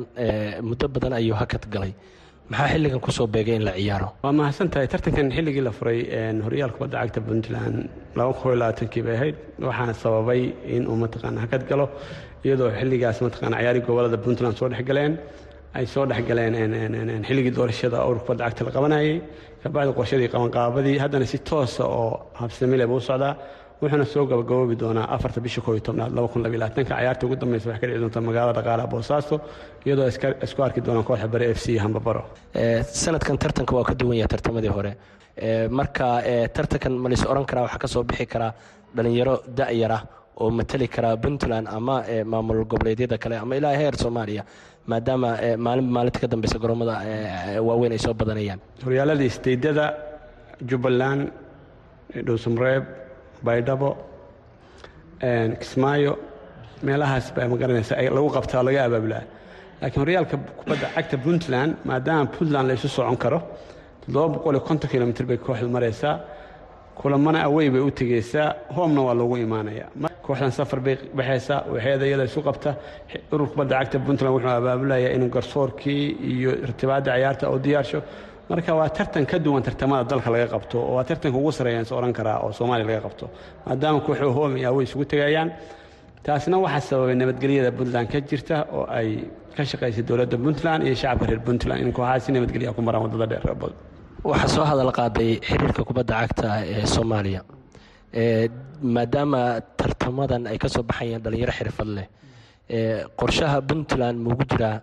muddo 0.69 0.87
badan 0.95 1.13
ayuu 1.19 1.35
hakad 1.41 1.65
galay. 1.73 1.93
Maxaa 2.51 2.67
xilligan 2.73 2.99
ku 3.05 3.11
soo 3.11 3.27
beegay 3.27 3.55
in 3.59 3.63
la 3.67 3.73
ciyaaro? 3.77 4.07
Waa 4.23 4.31
mahadsan 4.39 4.69
tahay. 4.73 4.87
Tartankan 4.93 5.27
xilligii 5.35 5.61
la 5.67 5.71
furay 5.71 5.99
horyaalka 6.45 6.75
kubadda 6.77 6.97
cagta 7.03 7.21
puntland 7.27 7.77
laba 8.17 8.33
kun 8.33 8.49
iyo 8.51 8.55
labaatankii 8.61 9.03
bay 9.07 9.15
ahayd. 9.19 9.35
Waxaana 9.69 9.93
sababay 10.03 10.41
in 10.75 10.87
uu 10.91 10.95
mataqaana 11.03 11.39
hakad 11.45 11.63
galo 11.69 11.85
iyadoo 12.45 12.69
xilligaas 12.79 13.17
mataqaana 13.25 13.57
ciyaari 13.61 13.81
gobollada 13.87 14.17
puntland 14.25 14.55
soo 14.59 14.67
dhex 14.73 14.81
galeen. 14.89 15.13
Ay 15.77 15.85
soo 15.85 16.05
dhex 16.09 16.21
galeen 16.29 16.53
xilligii 17.27 17.53
doorashada 17.57 17.97
ururka 18.09 18.23
kubadda 18.25 18.43
cagta 18.49 18.63
la 18.67 18.71
qabanayay. 18.77 19.21
Kabacdi 19.63 19.91
qorshadii 19.99 20.29
qabanqaabadii. 20.33 20.97
Haddana 21.03 21.25
si 21.31 21.37
toosa 21.49 21.83
oo 21.85 22.09
habsamile 22.41 22.85
buu 22.89 22.97
u 22.97 23.05
socdaa 23.09 23.33
wuxuuna 23.81 24.05
soo 24.13 24.25
gabagaboobi 24.31 24.75
doonaa 24.81 25.07
afarta 25.15 25.39
bisha 25.45 25.61
kooiyo 25.65 25.81
tobnaad 25.87 26.11
laba 26.17 26.27
kun 26.31 26.41
labiyo 26.43 26.59
labaatanka. 26.59 26.95
Cayaarta 26.95 27.23
ugu 27.25 27.35
dambeysa 27.41 27.69
waxay 27.69 27.81
ka 27.81 27.87
dhici 27.87 27.99
doontaa 28.03 28.21
magaalada 28.29 28.55
dhaqaalaha 28.59 28.87
boosaaso 28.93 29.35
iyadoo 29.85 30.07
isku 30.45 30.59
arki 30.67 30.81
doonaan 30.85 31.05
kooxda 31.09 31.27
bari 31.33 31.45
f 31.57 31.59
c 31.63 31.77
hambabaro 31.83 32.23
sanadkan 33.01 33.37
tartanka 33.43 33.73
waa 33.77 33.83
ka 33.89 33.93
duwan 33.99 34.17
yahay 34.19 34.31
tartamadii 34.33 34.73
hore. 34.77 34.91
Marka 35.79 36.05
tartankan 36.55 36.93
ma 37.03 37.07
lais 37.09 37.23
oran 37.31 37.45
karaa 37.49 37.63
waxaa 37.67 37.79
ka 37.83 37.87
soo 37.93 38.03
bixi 38.09 38.25
karaa 38.33 38.51
dhalinyaro 38.95 39.35
da'yar 39.59 39.91
ah 39.97 40.01
oo 40.41 40.49
matali 40.59 40.87
karaa 40.95 41.15
puntland 41.23 41.67
ama 41.77 41.95
maamul 42.31 42.63
goboleedyada 42.71 43.17
kale 43.23 43.35
ama 43.43 43.55
ilaa 43.59 43.75
heer 43.79 43.95
soomaaliya 44.03 44.43
maadaama 44.91 45.29
maalinba 45.65 45.91
maalinta 45.97 46.19
ka 46.23 46.27
dambeysa 46.33 46.57
garoomada 46.63 46.93
waaweyn 47.67 47.91
ay 47.95 47.99
soo 48.05 48.13
badanayaan. 48.21 48.59
Horyaalada 48.85 49.23
isteydada 49.31 49.85
jubbaland 50.69 51.21
dhowsumreeb 52.27 52.83
baydhabo 53.45 53.89
kismaayo 55.61 56.13
meelahaas 56.85 57.25
baa 57.35 57.47
magaranaysa 57.53 57.95
lagu 58.15 58.29
qabtaa 58.37 58.63
laga 58.67 58.81
abaabulaa. 58.87 59.23
Laakiin 59.81 60.01
horyaalka 60.03 60.35
kubadda 60.59 60.87
cagta 60.95 61.17
puntland 61.25 61.71
maadaama 61.89 62.25
puntland 62.35 62.67
la 62.69 62.73
isu 62.73 62.87
socon 62.87 63.17
karo 63.23 63.39
kilomitr 64.91 65.23
bay 65.29 65.37
kooxdu 65.37 65.69
maraysaa. 65.69 66.15
Kulamana 66.99 67.39
awey 67.47 67.69
bay 67.69 67.81
u 67.81 67.91
tegeysaa 67.91 68.47
hoomna 68.75 69.01
waa 69.07 69.13
loogu 69.19 69.37
imaanaya. 69.37 69.85
Kooxdan 70.25 70.51
safar 70.51 70.79
bay 70.85 70.95
baxaysaa 71.17 71.59
waxeeda 71.73 72.05
iyada 72.07 72.23
isu 72.29 72.41
qabta. 72.47 72.75
Urur 73.31 73.47
kubadda 73.51 73.75
cagta 73.79 73.99
puntland 73.99 74.33
wuxuu 74.35 74.49
abaabulayaa 74.59 75.11
inuu 75.15 75.29
garsoorkii 75.35 76.03
iyo 76.33 76.51
irtibaadda 76.65 77.11
ciyaarta 77.15 77.45
oo 77.49 77.57
diyaarsho 77.65 77.99
marka 78.49 78.71
waa 78.79 78.89
tartan 78.97 79.25
ka 79.31 79.37
duwan 79.45 79.61
tartamada 79.67 80.03
dalka 80.11 80.29
laga 80.33 80.47
qabto 80.53 80.77
oo 80.87 80.93
waa 80.97 81.03
tartanka 81.09 81.37
ugu 81.41 81.51
sarreeyaan 81.57 81.85
is 81.87 81.91
ohan 81.91 82.13
karaa 82.17 82.37
oo 82.43 82.51
soomaaliya 82.57 82.87
laga 82.89 83.01
qabto. 83.07 83.25
Maadaama 83.65 83.99
kooxuhu 84.05 84.31
hoom 84.37 84.57
iyo 84.57 84.67
awey 84.71 84.83
isugu 84.87 85.05
tegayaan 85.11 85.49
taasna 86.25 86.57
waxaa 86.65 86.81
sababay 86.89 87.15
nabadgelyada 87.21 87.71
puntland 87.77 88.07
ka 88.11 88.19
jirta 88.29 88.57
oo 88.77 88.85
ay 88.99 89.09
ka 89.55 89.63
shaqaysay 89.69 90.03
dowladda 90.09 90.37
puntland 90.45 90.81
iyo 90.87 90.95
shacabka 91.01 91.25
reer 91.29 91.41
puntland 91.47 91.79
in 91.85 91.91
kooxaha 91.97 92.19
si 92.23 92.29
nabadgelya 92.35 92.73
ku 92.75 92.81
maraan 92.87 93.03
waddada 93.05 93.25
dheer. 93.31 93.43
Waxaa 94.29 94.49
soo 94.55 94.65
hadal 94.69 94.91
qaaday 94.99 95.31
xiriirka 95.49 95.81
kubadda 95.89 96.13
cagta 96.21 96.47
ee 96.73 96.85
soomaaliya. 96.95 97.41
Maadaama 98.95 99.41
tartamadan 99.79 100.47
ay 100.51 100.57
ka 100.57 100.67
soo 100.73 100.83
baxayaan 100.89 101.21
dhalinyaro 101.23 101.53
xirfad 101.59 101.89
leh 101.97 102.07
qorshaha 103.19 103.57
puntland 103.69 104.17
maugu 104.25 104.43
jiraa 104.51 104.77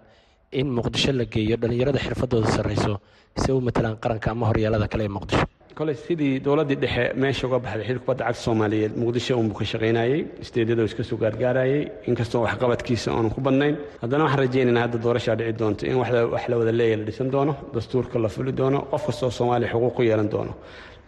in 0.53 0.67
muqdisho 0.77 1.13
la 1.13 1.25
geeyo 1.25 1.57
dhalinyarada 1.57 1.99
xirfadooda 1.99 2.49
sarreyso 2.57 3.01
si 3.43 3.53
u 3.53 3.61
matalaan 3.61 3.97
qaranka 4.03 4.31
ama 4.31 4.47
horyaalada 4.51 4.89
kale 4.89 5.05
ee 5.05 5.09
muqdisho. 5.19 5.45
Kole 5.77 5.95
sidii 5.95 6.41
dowladdii 6.41 6.77
dhexe 6.83 7.13
meesha 7.23 7.47
uga 7.47 7.59
baxday 7.65 7.85
xiriir 7.85 7.99
kubadda 8.01 8.25
cagta 8.25 8.41
soomaaliyeed 8.47 8.93
muqdisho 9.03 9.37
unbuu 9.41 9.59
ka 9.59 9.65
shaqaynayey 9.73 10.21
isteedyadoo 10.45 10.85
iska 10.89 11.05
soo 11.05 11.17
gaargaarayey 11.23 11.83
inkastoo 12.09 12.41
waxqabadkiisa 12.47 13.13
oonu 13.13 13.29
ku 13.35 13.41
badnayn. 13.41 13.77
Haddana 14.03 14.25
waxaan 14.25 14.41
rajaynaynaa 14.45 14.83
hadda 14.87 14.99
doorashaa 15.05 15.37
dhici 15.37 15.53
doonto 15.61 15.87
in 15.87 15.97
wax 16.01 16.49
la 16.49 16.57
wada 16.61 16.73
leeya 16.73 16.97
la 16.97 17.05
dhisan 17.05 17.29
doono 17.31 17.53
dastuurka 17.75 18.19
la 18.19 18.29
fuli 18.29 18.53
doono 18.53 18.79
qof 18.91 19.07
kastoo 19.07 19.31
soomaaliya 19.31 19.71
xuquuq 19.73 19.95
ku 19.97 20.03
yeelan 20.03 20.29
doono 20.35 20.53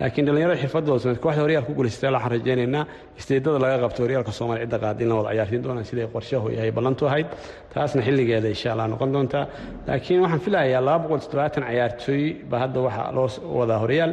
laakiin 0.01 0.25
dhallinyarada 0.27 0.61
xirfadooda 0.63 1.15
kooxda 1.25 1.43
horyaalka 1.45 1.69
ku 1.69 1.75
guulaysatay 1.79 2.11
waxaan 2.15 2.33
rajaynaynaa 2.37 2.85
isteedada 3.19 3.59
laga 3.65 3.77
qabto 3.85 4.01
horyaalka 4.05 4.33
soomaaliya 4.39 4.65
cidda 4.67 4.79
qaada 4.85 5.01
in 5.05 5.09
la 5.11 5.15
wada 5.19 5.31
ciyaarsiin 5.35 5.63
doonaan 5.65 5.85
siday 5.91 6.07
qorshahu 6.15 6.47
yahay 6.57 6.71
ballantu 6.77 7.03
ahayd. 7.11 7.27
Taasna 7.75 8.01
xilligeeda 8.07 8.49
insha 8.55 8.69
allah 8.73 8.87
noqon 8.93 9.11
doontaa. 9.15 9.45
Laakiin 9.89 10.21
waxaan 10.25 10.41
filayaa 10.47 10.81
laba 10.89 10.99
boqol 11.05 11.21
toddobaatan 11.25 11.63
cayaartooy 11.69 12.23
baa 12.51 12.59
hadda 12.65 12.81
waxaa 12.87 13.13
loo 13.17 13.29
wadaa 13.59 13.79
horyaal 13.85 14.13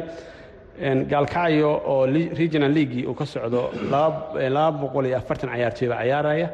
gaalkacyo 1.12 1.70
oo 1.92 2.06
regional 2.40 2.72
leaguei 2.76 3.06
uu 3.10 3.14
ka 3.20 3.24
socdo 3.26 3.60
laba 3.90 4.70
boqol 4.82 5.04
iyo 5.08 5.16
afartan 5.22 5.50
cayaartooy 5.54 5.88
baa 5.92 5.98
cayaaraya 6.02 6.48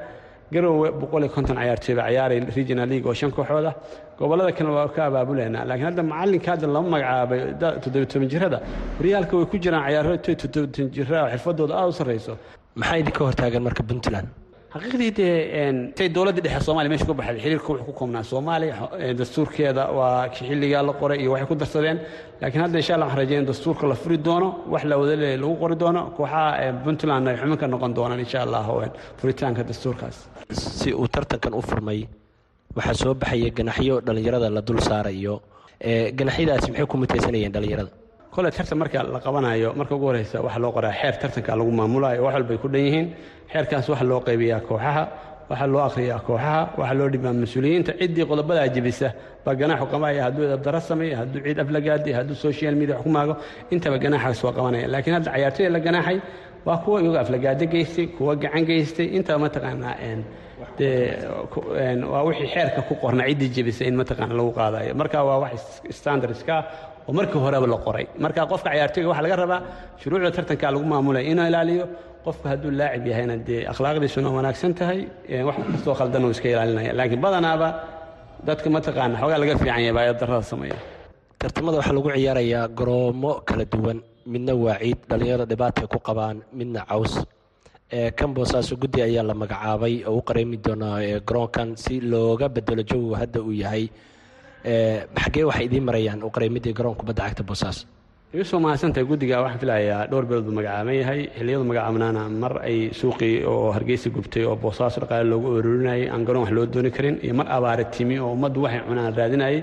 garowe 0.55 0.89
boqol 1.03 1.23
iyo 1.25 1.31
konton 1.37 1.57
cayaartooy 1.61 1.95
baa 2.01 2.09
ciyaaraya 2.13 2.41
regional 2.59 2.89
league 2.93 3.09
oo 3.11 3.15
shan 3.21 3.31
kooxood 3.37 3.67
ah 3.71 3.75
gobollada 4.21 4.53
kalena 4.59 4.75
waa 4.79 4.89
ka 4.97 5.01
abaabuleynaa 5.11 5.65
laakiin 5.69 5.87
hadda 5.91 6.03
macallinka 6.13 6.49
hadda 6.55 6.67
lama 6.77 6.89
magacaabay 6.95 7.41
toddobiy 7.85 8.09
toban 8.13 8.29
jirada 8.35 8.59
horyaalka 8.99 9.33
way 9.39 9.47
ku 9.53 9.57
jiraan 9.65 9.83
cayaartooy 9.89 10.37
toddobiy 10.43 10.71
toban 10.77 10.91
jira 10.97 11.19
oo 11.25 11.29
xirfadooda 11.35 11.73
aada 11.81 11.89
u 11.93 11.99
sarreyso. 12.01 12.33
Maxaa 12.81 12.97
idinka 13.03 13.21
hortaagan 13.29 13.63
marka 13.69 13.83
puntland 13.91 14.29
xaqiiqdii 14.73 15.11
dee 15.19 15.93
say 15.99 16.09
dowladdii 16.17 16.43
dhexe 16.47 16.65
soomaliya 16.67 16.91
meesha 16.93 17.07
ku 17.11 17.15
baxday 17.21 17.41
xiriirka 17.45 17.69
wuxuu 17.73 17.87
ku 17.89 17.93
koobnaa 18.01 18.23
soomaaliya 18.33 18.75
dastuurkeeda 19.21 19.83
waa 19.99 20.29
xilligaa 20.37 20.83
la 20.89 20.93
qoray 21.01 21.19
iyo 21.23 21.31
waxay 21.35 21.49
ku 21.51 21.55
darsadeen. 21.63 21.99
Laakiin 22.41 22.63
hadda 22.65 22.79
insha 22.81 22.95
allah 22.95 23.07
waxaan 23.09 23.23
rajeyn 23.25 23.45
dastuurka 23.51 23.85
la 23.91 23.95
furi 24.03 24.17
doono 24.27 24.49
wax 24.73 24.85
la 24.91 24.97
wada 25.01 25.15
leeya 25.23 25.37
lagu 25.43 25.55
qori 25.63 25.77
doono 25.83 26.01
kooxaha 26.17 26.73
puntland 26.85 27.29
ay 27.29 27.37
xubin 27.41 27.57
ka 27.63 27.67
noqon 27.75 27.93
doonaan 27.99 28.21
insha 28.25 28.39
allah 28.47 28.63
furitaanka 29.21 29.63
dastuurkaas. 29.71 30.17
Si 30.81 30.89
uu 31.01 31.09
tartankan 31.15 31.55
u 31.55 31.63
furmay 31.69 32.01
waxaa 32.77 32.95
soo 33.03 33.15
baxaya 33.15 33.51
ganaxyo 33.59 33.95
dhallinyarada 34.07 34.49
la 34.57 34.61
dul 34.69 34.81
saarayo 34.89 35.35
ganaxyadaasi 36.19 36.69
maxay 36.71 36.87
ku 36.87 36.97
mutaysanayeen 37.03 37.53
dhallinyarada 37.55 37.91
kole 38.35 38.51
tartan 38.57 38.79
marka 38.83 38.99
la 39.15 39.21
qabanayo 39.27 39.69
marka 39.79 39.95
ugu 39.97 40.07
horeysa 40.11 40.37
waxaa 40.47 40.63
loo 40.65 40.73
qoraa 40.77 40.93
xeer 41.01 41.15
tartanka 41.23 41.53
lagu 41.59 41.71
maamulayo 41.81 42.21
wax 42.25 42.35
walbay 42.37 42.59
ku 42.63 42.69
dhan 42.73 42.83
yihiin. 42.87 43.07
Xeerkaas 43.53 43.87
waxaa 43.93 44.09
loo 44.11 44.21
qaybiyaa 44.29 44.61
kooxaha 44.69 45.03
waxaa 45.51 45.67
loo 45.73 45.83
akhriyaa 45.89 46.21
kooxaha 46.27 46.61
waxaa 46.79 46.95
loo 46.99 47.09
dhibaa 47.13 47.33
mas'uuliyiinta. 47.43 47.93
Ciddii 48.01 48.25
qodobadaa 48.31 48.69
jebisa 48.75 49.09
baa 49.45 49.55
ganaaxu 49.61 49.87
qabaya 49.93 50.21
hadduu 50.27 50.45
edabdaro 50.49 50.81
sameeyo 50.91 51.15
hadduu 51.21 51.41
ciid 51.47 51.59
aflagaadi 51.65 52.11
hadduu 52.19 52.35
social 52.47 52.75
media 52.81 52.97
wax 52.97 53.37
intaba 53.75 53.97
ganaaxaas 54.05 54.41
waa 54.47 54.53
qabanaya. 54.59 54.87
Laakiin 54.93 55.15
hadda 55.17 55.31
cayaartooyda 55.35 55.71
la 55.77 55.81
ganaaxay 55.87 56.19
waa 56.67 56.79
kuwa 56.85 56.97
iyago 57.03 57.19
aflagaado 57.25 57.65
geystay 57.73 58.07
kuwa 58.17 58.33
gacan 58.43 58.65
geystay. 58.69 59.07
Intaba 59.17 59.39
mataqaanaa 59.45 59.95
waa 62.13 62.23
wixii 62.29 62.49
xeerka 62.55 62.81
ku 62.89 62.95
qorna 63.03 63.25
ciddii 63.29 63.51
jebisa 63.57 63.85
in 63.85 63.95
mataqaana 64.01 64.35
lagu 64.39 64.53
qaadayo. 64.59 64.95
Marka 65.01 65.19
waa 65.29 65.39
wax 65.45 65.83
standardska 65.99 66.55
oo 67.09 67.13
markii 67.19 67.41
horeba 67.45 67.67
la 67.73 67.77
qoray. 67.87 68.07
Marka 68.25 68.41
qofka 68.53 68.69
cayaartooyga 68.71 69.09
waxaa 69.13 69.25
laga 69.27 69.37
rabaa 69.43 69.61
shuruucda 70.01 70.31
tartanka 70.37 70.67
lagu 70.75 70.85
maamulaya 70.93 71.25
inuu 71.33 71.47
ilaaliyo 71.51 71.85
qofka 72.25 72.47
hadduu 72.53 72.71
laacib 72.81 73.07
yahayna 73.11 73.37
dee 73.49 73.61
akhlaaqdiisuna 73.73 74.29
wanaagsan 74.37 74.73
tahay 74.79 75.01
wax 75.49 75.57
kastoo 75.73 75.95
khaldan 75.99 76.25
uu 76.27 76.31
iska 76.35 76.49
ilaalinaya. 76.55 76.93
Laakiin 76.99 77.21
badanaaba 77.25 77.69
dadka 78.47 78.69
mataqaana 78.77 79.15
xoogaa 79.21 79.39
laga 79.43 79.55
fiican 79.61 79.81
yahay 79.83 79.93
baayad 79.99 80.17
darrada 80.21 80.43
sameeya. 80.53 80.77
Tartamada 81.41 81.77
waxaa 81.81 81.95
lagu 81.97 82.09
ciyaarayaa 82.17 82.65
garoomo 82.79 83.33
kala 83.49 83.65
duwan. 83.73 83.99
Midna 84.33 84.53
waa 84.65 84.79
ciid 84.83 84.99
dhallinyarada 85.11 85.47
dhibaatay 85.51 85.87
ku 85.93 85.99
qabaan 86.09 86.37
midna 86.59 86.81
caws. 86.91 87.15
Kan 88.19 88.31
boosaaso 88.37 88.75
guddi 88.83 89.03
ayaa 89.09 89.25
la 89.31 89.35
magacaabay 89.35 89.95
oo 90.09 90.17
u 90.19 90.23
qareemi 90.29 90.57
doona 90.65 90.89
garoonkan 91.29 91.69
si 91.77 91.95
looga 92.01 92.47
bedelo 92.49 92.83
jawigu 92.91 93.15
hadda 93.21 93.41
uu 93.43 93.53
yahay 93.63 93.85
xaggee 94.65 95.45
waxay 95.45 95.65
idiin 95.67 95.85
marayaan 95.85 96.23
u 96.23 96.31
qareemidii 96.31 96.73
garoon 96.79 96.95
kubadda 96.95 97.23
cagta 97.29 97.43
boosaaso 97.43 97.87
igu 98.35 98.45
soo 98.45 98.61
mahadsantahay 98.61 99.05
guddiga 99.11 99.43
waxaan 99.43 99.61
filayaa 99.61 100.07
dhowr 100.11 100.25
beelood 100.29 100.45
buu 100.47 100.55
magacaaban 100.59 100.95
yahay. 100.95 101.21
Xilliyadu 101.37 101.65
magacaabnaana 101.71 102.23
mar 102.43 102.53
ay 102.69 102.91
suuqii 103.01 103.45
oo 103.45 103.73
hargeysa 103.77 104.11
gubtay 104.11 104.45
oo 104.45 104.57
boosaaso 104.57 105.01
dhaqaale 105.03 105.29
loogu 105.33 105.49
ururinayay 105.59 106.09
aan 106.09 106.25
garoon 106.25 106.45
wax 106.45 106.53
loo 106.57 106.67
dooni 106.67 106.91
karin 106.91 107.19
iyo 107.23 107.35
mar 107.35 107.47
abaare 107.57 107.85
timi 107.95 108.19
oo 108.19 108.33
ummaddu 108.33 108.63
waxay 108.65 108.81
cunaan 108.89 109.15
raadinayay. 109.19 109.59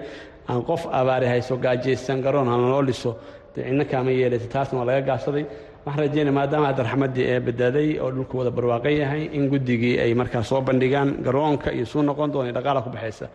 Aan 0.50 0.62
qof 0.70 0.86
abaare 1.00 1.28
hayso 1.28 1.58
gaajaysan 1.58 2.22
garoon 2.22 2.48
aan 2.50 2.62
loo 2.72 2.84
dhiso 2.84 3.18
dee 3.56 3.86
kaama 3.92 4.12
yeelaysa 4.12 4.48
taasna 4.54 4.80
waa 4.80 4.86
laga 4.86 5.02
gaabsaday 5.10 5.46
waxaan 5.86 6.02
rajeynaya 6.06 6.34
maadaama 6.40 6.68
hadda 6.70 6.84
raxmaddii 6.84 7.26
ee 7.34 7.40
badaaday 7.48 7.90
oo 8.04 8.12
dhulku 8.16 8.38
wada 8.38 8.52
barwaaqan 8.58 8.94
yahay 9.02 9.24
in 9.38 9.50
guddigii 9.50 9.96
ay 10.04 10.14
markaa 10.14 10.44
soo 10.44 10.62
bandhigaan 10.62 11.10
garoonka 11.26 11.72
iyo 11.74 11.86
suu 11.86 12.02
noqon 12.10 12.32
doona 12.34 12.52
dhaqaala 12.58 12.82
ku 12.86 12.90
baxaysa 12.96 13.26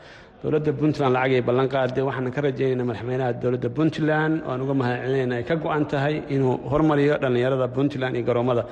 dowladda 0.45 0.73
puntland 0.81 1.13
lacag 1.17 1.33
ay 1.39 1.43
ballan 1.49 1.69
qaaday 1.75 2.03
waxaan 2.09 2.31
ka 2.37 2.41
rajaynayna 2.47 2.85
madaxweynaha 2.91 3.31
dowladda 3.43 3.69
puntland 3.79 4.35
waan 4.49 4.61
uga 4.65 4.75
mahadcelinayna 4.81 5.35
ay 5.41 5.45
ka 5.51 5.55
go-an 5.65 5.85
tahay 5.93 6.17
inuu 6.35 6.55
hormariyo 6.73 7.15
dhallinyarada 7.23 7.67
puntland 7.77 8.15
iyo 8.19 8.25
garoommada 8.29 8.63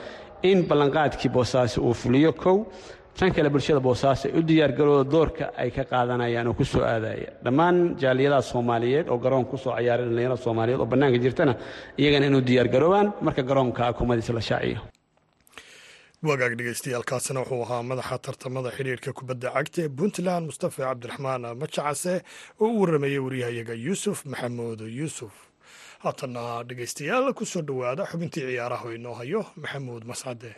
in 0.51 0.59
ballanqaadkii 0.71 1.31
boosaaso 1.37 1.79
uu 1.89 1.95
fuliyo 2.03 2.33
kow 2.43 2.57
tan 3.19 3.31
kale 3.37 3.49
bulshada 3.55 3.81
boosaaso 3.89 4.25
ay 4.29 4.33
u 4.39 4.41
diyaargarooda 4.51 5.05
doorka 5.15 5.45
ay 5.63 5.71
ka 5.77 5.83
qaadanayaan 5.93 6.47
oo 6.51 6.55
ku 6.61 6.65
soo 6.73 6.83
aadaya. 6.93 7.29
Dhammaan 7.45 7.77
jaaliyadaha 8.03 8.43
soomaaliyeed 8.53 9.07
oo 9.13 9.19
garoon 9.25 9.45
ku 9.51 9.57
soo 9.65 9.73
cayaaray 9.77 10.05
dhallinyarada 10.09 10.41
soomaaliyeed 10.47 10.81
oo 10.83 10.89
bannaanka 10.93 11.19
jirtana 11.25 11.53
iyagana 12.01 12.25
inuu 12.31 12.43
diyaargaroobaan 12.49 13.07
marka 13.27 13.43
garoonka 13.51 13.81
akumadiisa 13.93 14.33
la 14.39 14.41
shaaciyo 14.51 14.81
wagaag 16.29 16.53
dhegeystayaaalkaasina 16.59 17.41
wuxuu 17.43 17.63
ahaa 17.67 17.83
madaxa 17.91 18.17
tartamada 18.27 18.71
xidhiirka 18.77 19.11
kubadda 19.19 19.49
cagta 19.57 19.79
ee 19.85 19.91
puntland 19.99 20.45
mustafa 20.51 20.81
cabdiraxmaan 20.89 21.43
majacase 21.63 22.15
oo 22.63 22.69
u 22.75 22.81
warramayey 22.81 23.21
waryahayaga 23.27 23.75
yuusuf 23.87 24.19
maxamuud 24.33 24.81
yuusuf. 24.99 25.33
Haatana 26.05 26.43
dhegeystayaal 26.69 27.27
ku 27.39 27.45
soo 27.53 27.63
dhowaada 27.69 28.03
xubintii 28.11 28.45
ciyaaraha 28.49 28.85
oo 28.89 28.95
inoo 28.99 29.15
hayo 29.21 29.41
maxamuud 29.63 30.03
mascade. 30.11 30.51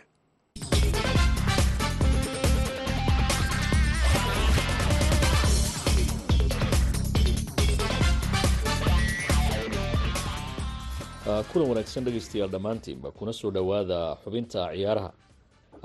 Kulan 11.51 11.67
wanaagsan 11.69 12.03
dhegaystayaal 12.05 12.49
dhammaantiinba 12.53 13.11
kuna 13.11 13.33
soo 13.33 13.51
dhowaada 13.51 14.17
xubinta 14.23 14.69
ciyaaraha 14.73 15.09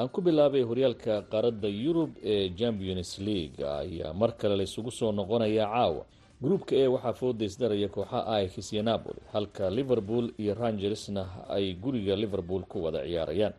aan 0.00 0.08
ku 0.14 0.20
bilaabay 0.26 0.62
horyaalka 0.70 1.14
qaaradda 1.32 1.68
yurub 1.84 2.10
ee 2.32 2.48
champions 2.60 3.10
league 3.28 3.60
ayaa 3.80 4.12
mar 4.20 4.30
kale 4.40 4.56
la 4.56 4.62
isugu 4.62 4.90
soo 4.90 5.12
noqonaya 5.12 5.64
caawa. 5.66 6.02
Gruupka 6.42 6.74
e 6.76 6.86
waxaa 6.94 7.12
foodaysdaraya 7.20 7.88
kooxaha 7.88 8.42
ix 8.44 8.72
iyo 8.72 8.82
napoli 8.82 9.20
halka 9.32 9.70
liverpool 9.70 10.26
iyo 10.42 10.54
rangersna 10.54 11.22
ay 11.48 11.74
guriga 11.74 12.16
liverpool 12.16 12.62
ku 12.70 12.84
wada 12.84 13.00
ciyaarayaan. 13.04 13.52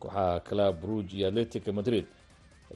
Kooxaha 0.00 0.40
club 0.48 0.74
bruge 0.82 1.16
iyo 1.16 1.28
atletica 1.28 1.72
madrid 1.72 2.06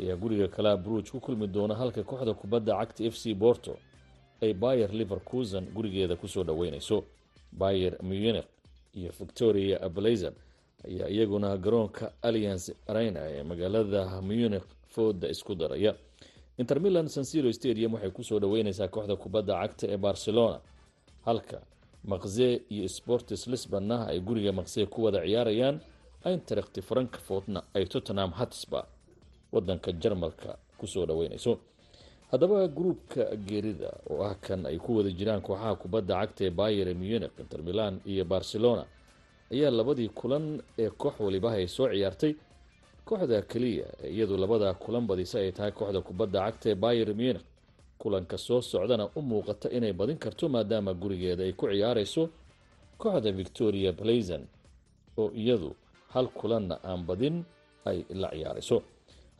ayaa 0.00 0.16
guriga 0.16 0.48
club 0.48 0.82
bruge 0.84 1.10
ku 1.10 1.20
kulmi 1.20 1.46
doona 1.46 1.74
halka 1.74 2.02
kooxda 2.02 2.34
kubadda 2.34 2.72
cagta 2.80 3.04
f 3.04 3.14
c 3.16 3.34
borto 3.34 3.76
ay 4.42 4.52
bayer 4.54 4.90
liverkusen 4.92 5.64
gurigeeda 5.74 6.16
ku 6.16 6.28
soo 6.28 6.44
dhaweyneyso 6.44 7.04
bayer 7.52 7.94
munich 8.02 8.44
iyo 8.94 9.10
victoria 9.20 9.88
blazer 9.88 10.32
ayaa 10.84 11.08
iyaguna 11.08 11.56
garoonka 11.56 12.12
alliance 12.22 12.74
arena 12.86 13.20
ee 13.30 13.42
magaalada 13.42 14.20
munich 14.20 14.62
fooda 14.88 15.28
isku 15.28 15.54
daraya. 15.54 15.94
Inter 16.58 16.80
milan 16.80 17.08
sansiro 17.08 17.52
stadium 17.52 17.94
waxay 17.94 18.10
ku 18.10 18.22
soo 18.24 18.38
dhaweyneysaa 18.40 18.88
kooxda 18.88 19.16
kubadda 19.16 19.54
cagta 19.60 19.86
ee 19.88 19.96
barcelona. 19.96 20.60
Halka 21.24 21.60
maqze 22.04 22.62
iyo 22.70 22.88
sportis 22.88 23.46
lisbonna 23.46 24.06
ay 24.06 24.20
guriga 24.20 24.52
maqse 24.52 24.86
ku 24.86 25.02
wada 25.04 25.20
ciyaarayaan 25.26 25.80
interect 26.24 26.80
frankfortna 26.80 27.62
ay 27.74 27.84
tottenham 27.86 28.30
hatsba 28.32 28.86
wadanka 29.52 29.92
jarmalka 29.92 30.58
ku 30.78 30.86
soo 30.86 31.06
dhaweyneyso. 31.06 31.58
Haddaba 32.30 32.68
gruupka 32.68 33.36
geerida 33.36 33.90
oo 34.10 34.22
ah 34.24 34.34
kan 34.34 34.66
ay 34.66 34.78
ku 34.78 34.96
wada 34.96 35.10
jiraan 35.10 35.40
kooxaha 35.42 35.74
kubadda 35.76 36.14
cagta 36.20 36.44
ee 36.44 36.50
bayer 36.50 36.94
munich 36.94 37.32
inter 37.40 37.62
milan 37.62 38.00
iyo 38.06 38.24
barcelona 38.24 38.84
ayaa 39.52 39.70
labadii 39.70 40.08
kulan 40.08 40.60
ee 40.78 40.90
koox 40.90 41.14
waliba 41.20 41.50
ay 41.52 41.66
soo 41.68 41.88
ciyaartay 41.88 42.32
kooxda 43.04 43.42
keliya 43.42 43.86
iyadu 44.14 44.36
labada 44.36 44.74
kulan 44.74 45.06
badisa 45.06 45.38
ay 45.38 45.52
tahay 45.52 45.72
kooxda 45.72 46.00
kubadda 46.00 46.40
cagta 46.46 46.70
ee 46.70 46.74
bayer 46.74 47.08
munich. 47.14 47.44
Kulanka 47.98 48.38
soo 48.38 48.60
socdana 48.60 49.08
u 49.16 49.20
muuqata 49.22 49.70
inay 49.70 49.92
badin 49.92 50.18
karto 50.18 50.48
maadaama 50.48 50.92
gurigeeda 50.94 51.42
ay 51.44 51.52
ku 51.52 51.66
ciyaareyso 51.66 52.28
kooxda 52.98 53.32
victoria 53.32 53.92
blazon 53.92 54.42
oo 55.16 55.30
iyadu 55.34 55.70
hal 56.12 56.26
kulanna 56.28 56.76
aan 56.84 57.02
badin 57.08 57.44
ay 57.84 58.04
la 58.10 58.28
ciyaareyso 58.30 58.82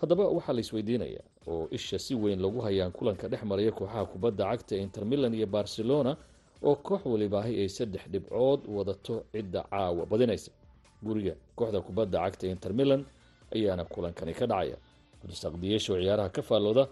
haddaba 0.00 0.24
waxaa 0.36 0.52
la 0.56 0.60
isweydiinaya 0.60 1.20
oo 1.46 1.68
isha 1.70 1.98
si 1.98 2.14
weyn 2.14 2.40
lagu 2.40 2.60
hayaan 2.60 2.92
kulanka 2.92 3.28
dhex 3.28 3.42
maraya 3.44 3.72
kooxaha 3.72 4.04
kubadda 4.12 4.44
cagta 4.50 4.72
ee 4.76 4.82
inter 4.86 5.04
milan 5.04 5.34
iyo 5.34 5.46
barcelona 5.46 6.16
oo 6.62 6.74
koox 6.76 7.02
walibaahi 7.06 7.60
ay 7.62 7.68
saddex 7.68 8.02
dhibcood 8.12 8.60
wadato 8.68 9.24
cidda 9.32 9.62
caawa 9.70 10.06
badinaysa. 10.06 10.50
Guriga 11.02 11.34
kooxda 11.56 11.80
kubadda 11.80 12.18
cagta 12.24 12.46
ee 12.46 12.50
inter 12.50 12.72
milan 12.72 13.04
ayaana 13.54 13.84
kulankani 13.84 14.34
ka 14.34 14.46
dhacaya. 14.46 14.76
Cabdirasaaq 15.20 15.54
ciyaaraha 15.60 16.28
ka 16.36 16.42
faallooda 16.42 16.84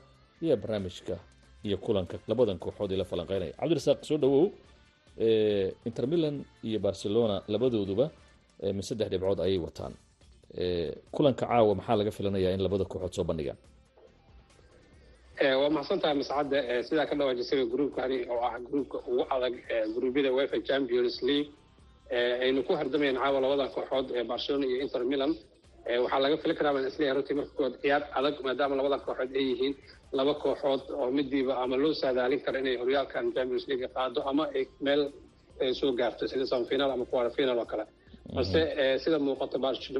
ayaa 0.43 0.57
barnaamijka 0.57 1.17
iyo 1.65 1.77
kulanka 1.79 2.19
labadan 2.29 2.59
kooxood 2.59 2.93
ila 2.93 3.05
falanqeynaya. 3.05 3.53
Cabdirasaaq 3.61 3.99
soo 4.09 4.19
dhawow 4.19 4.45
inter 5.89 6.07
milan 6.07 6.45
iyo 6.63 6.79
barcelona 6.81 7.43
labadooduba 7.49 8.11
min 8.63 8.83
saddex 8.83 9.09
dhibcood 9.11 9.41
ayay 9.41 9.59
wataan. 9.59 9.95
Kulanka 11.15 11.47
caawa 11.47 11.75
maxaa 11.75 11.97
laga 11.97 12.11
filanayaa 12.11 12.53
in 12.55 12.61
labada 12.63 12.85
kooxood 12.85 13.13
soo 13.17 13.25
bandhigaan 13.25 13.57
waa 15.41 15.71
mahadsantahay 15.75 16.15
mascadde 16.21 16.59
sidaa 16.89 17.07
ka 17.11 17.15
dhawaajisay 17.19 17.67
gruupkani 17.73 18.19
oo 18.31 18.41
ah 18.49 18.59
gruupka 18.67 18.99
ugu 19.11 19.23
adag 19.35 19.55
gruubyada 19.95 20.31
wefa 20.39 20.59
champions 20.69 21.17
league? 21.23 21.51
Aynu 22.45 22.63
ku 22.67 22.73
hardamayeen 22.79 23.17
caawa 23.19 23.41
labada 23.45 23.67
kooxood 23.75 24.07
ee 24.19 24.25
barcelona 24.31 24.65
iyo 24.67 24.79
inter 24.85 25.03
milan. 25.13 25.33
Waxaa 26.03 26.21
laga 26.25 26.37
fili 26.43 26.55
karaa 26.59 26.73
baan 26.75 26.87
is 26.91 26.99
leeyahay 26.99 27.17
runtii 27.19 27.35
marka 27.39 27.55
kood 27.59 27.75
ciyaar 27.83 28.03
adag 28.19 28.35
maadaama 28.47 28.75
labada 28.81 28.99
kooxood 29.07 29.31
ay 29.39 29.45
yihiin 29.51 29.75
laba 30.19 30.35
kooxood 30.45 30.83
oo 31.01 31.11
midiiba 31.17 31.55
ama 31.63 31.77
loo 31.83 31.93
saadaalin 32.03 32.41
karo 32.45 32.59
inay 32.63 32.77
horyaalkan 32.83 33.25
champions 33.37 33.65
league 33.71 33.89
qaado 33.97 34.21
ama 34.31 34.45
ay 34.57 34.65
meel 34.87 35.03
soo 35.81 35.91
gaarto 36.01 36.25
sida 36.33 36.47
semifinal 36.53 36.91
ama 36.95 37.05
final 37.37 37.59
oo 37.59 37.67
kale. 37.73 37.85
Balse 38.37 38.61
sida 39.03 39.19
muuqata 39.27 39.57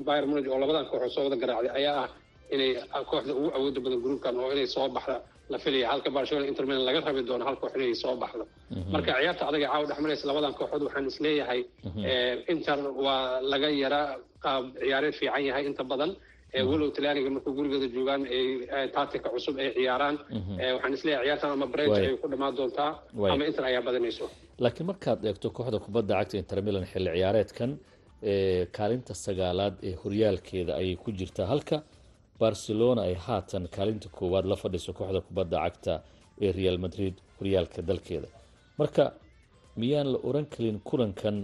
bayern 0.09 0.29
munich 0.31 0.49
oo 0.53 0.59
labadan 0.63 0.87
kooxood 0.93 1.11
soo 1.17 1.25
wada 1.27 1.37
garaacday 1.43 1.73
ayaa 1.81 1.99
ah 2.05 2.09
inay 2.55 2.71
kooxda 3.11 3.33
ugu 3.39 3.49
awooda 3.57 3.81
badan 3.85 4.01
gruupkan 4.05 4.35
oo 4.43 4.51
inay 4.55 4.67
soo 4.77 4.89
baxda 4.97 5.17
la 5.53 5.59
filaya 5.65 5.87
halka 5.93 6.11
barcelona 6.17 6.47
inter 6.51 6.65
milan 6.69 6.85
laga 6.89 7.01
rabi 7.09 7.23
doono 7.29 7.45
hal 7.49 7.57
koox 7.63 7.73
inay 7.79 7.95
soo 8.03 8.15
baxdo. 8.23 8.45
Marka 8.95 9.11
ciyaarta 9.19 9.43
adaga 9.51 9.67
caawa 9.73 9.85
dhex 9.91 9.99
maraysa 10.05 10.25
labadan 10.31 10.53
kooxood 10.59 10.83
waxaan 10.87 11.07
is 11.11 11.19
leeyahay 11.25 11.61
inter 12.53 12.79
waa 13.07 13.21
laga 13.53 13.69
yara 13.83 14.01
qaab 14.45 14.63
ciyaareed 14.85 15.15
fiican 15.21 15.43
yahay 15.49 15.65
inta 15.71 15.85
badan. 15.93 16.13
Walow 16.71 16.89
talyaaniga 16.97 17.31
markuu 17.37 17.53
gurigeeda 17.59 17.87
joogaan 17.95 18.23
ay 18.37 18.45
tactica 18.97 19.29
cusub 19.35 19.55
ay 19.63 19.69
ciyaaraan. 19.79 20.17
Waxaan 20.77 20.93
is 20.97 21.03
leeyahay 21.07 21.27
ciyaartan 21.27 21.51
ama 21.57 21.67
breg 21.75 21.91
ay 21.99 22.17
ku 22.23 22.27
dhammaan 22.33 22.55
doontaa 22.59 22.91
ama 23.35 23.45
inter 23.51 23.65
ayaa 23.71 23.83
badanayso. 23.89 24.27
Laakiin 24.65 24.87
markaad 24.91 25.21
eegto 25.31 25.49
kooxda 25.57 25.79
kubadda 25.87 26.13
cagta 26.21 26.37
inter 26.43 26.59
milan 26.67 26.85
xilli 26.93 27.11
ciyaareedkan 27.19 27.71
kaalinta 28.77 29.13
sagaalaad 29.27 29.75
ee 29.89 29.95
horyaalkeeda 30.03 30.73
ayay 30.81 30.97
ku 31.05 31.11
jirtaa. 31.21 31.47
Halka 31.53 31.77
barcelona 32.43 33.01
ay 33.09 33.15
haatan 33.27 33.65
kaalinta 33.75 34.09
koowaad 34.17 34.47
la 34.53 34.57
fadhiso 34.63 34.91
kooxda 34.99 35.21
kubadda 35.27 35.57
cagta 35.65 35.95
ee 36.45 36.53
real 36.59 36.79
madrid 36.85 37.15
horyaalka 37.39 37.81
dalkeeda. 37.89 38.29
Marka 38.79 39.05
miyaan 39.81 40.09
la 40.13 40.19
oran 40.29 40.47
karin 40.55 40.79
kulankan 40.89 41.37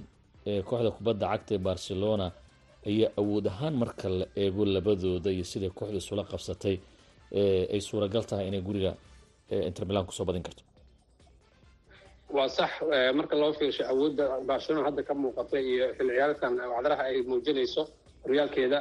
ee 0.50 0.62
kooxda 0.68 0.90
kubadda 0.96 1.26
cagta 1.32 1.52
ee 1.54 1.58
barcelona 1.68 2.26
ayaa 2.90 3.10
awood 3.20 3.46
ahaan 3.52 3.74
marka 3.82 4.06
la 4.18 4.26
eego 4.42 4.62
labadooda 4.74 5.30
iyo 5.36 5.44
siday 5.52 5.70
kooxda 5.78 5.98
isula 6.02 6.22
qabsatay 6.30 6.76
ay 7.74 7.80
suuragal 7.88 8.24
tahay 8.30 8.46
inay 8.50 8.62
guriga 8.68 8.92
inter 9.68 9.84
milan 9.88 10.06
ku 10.08 10.12
soo 10.18 10.24
badin 10.28 10.42
karto. 10.46 10.62
Waa 12.36 12.48
sax 12.58 12.70
marka 13.18 13.34
loo 13.42 13.52
fiirsho 13.58 13.84
awoodda 13.92 14.24
barcelona 14.50 14.84
hadda 14.88 15.02
ka 15.08 15.14
muuqata 15.22 15.56
iyo 15.70 15.84
xilli 15.96 16.12
ciyaareedkan 16.16 16.52
wacdaraha 16.74 17.02
ay 17.10 17.16
muujinayso 17.30 17.82
horyaalkeeda 18.24 18.78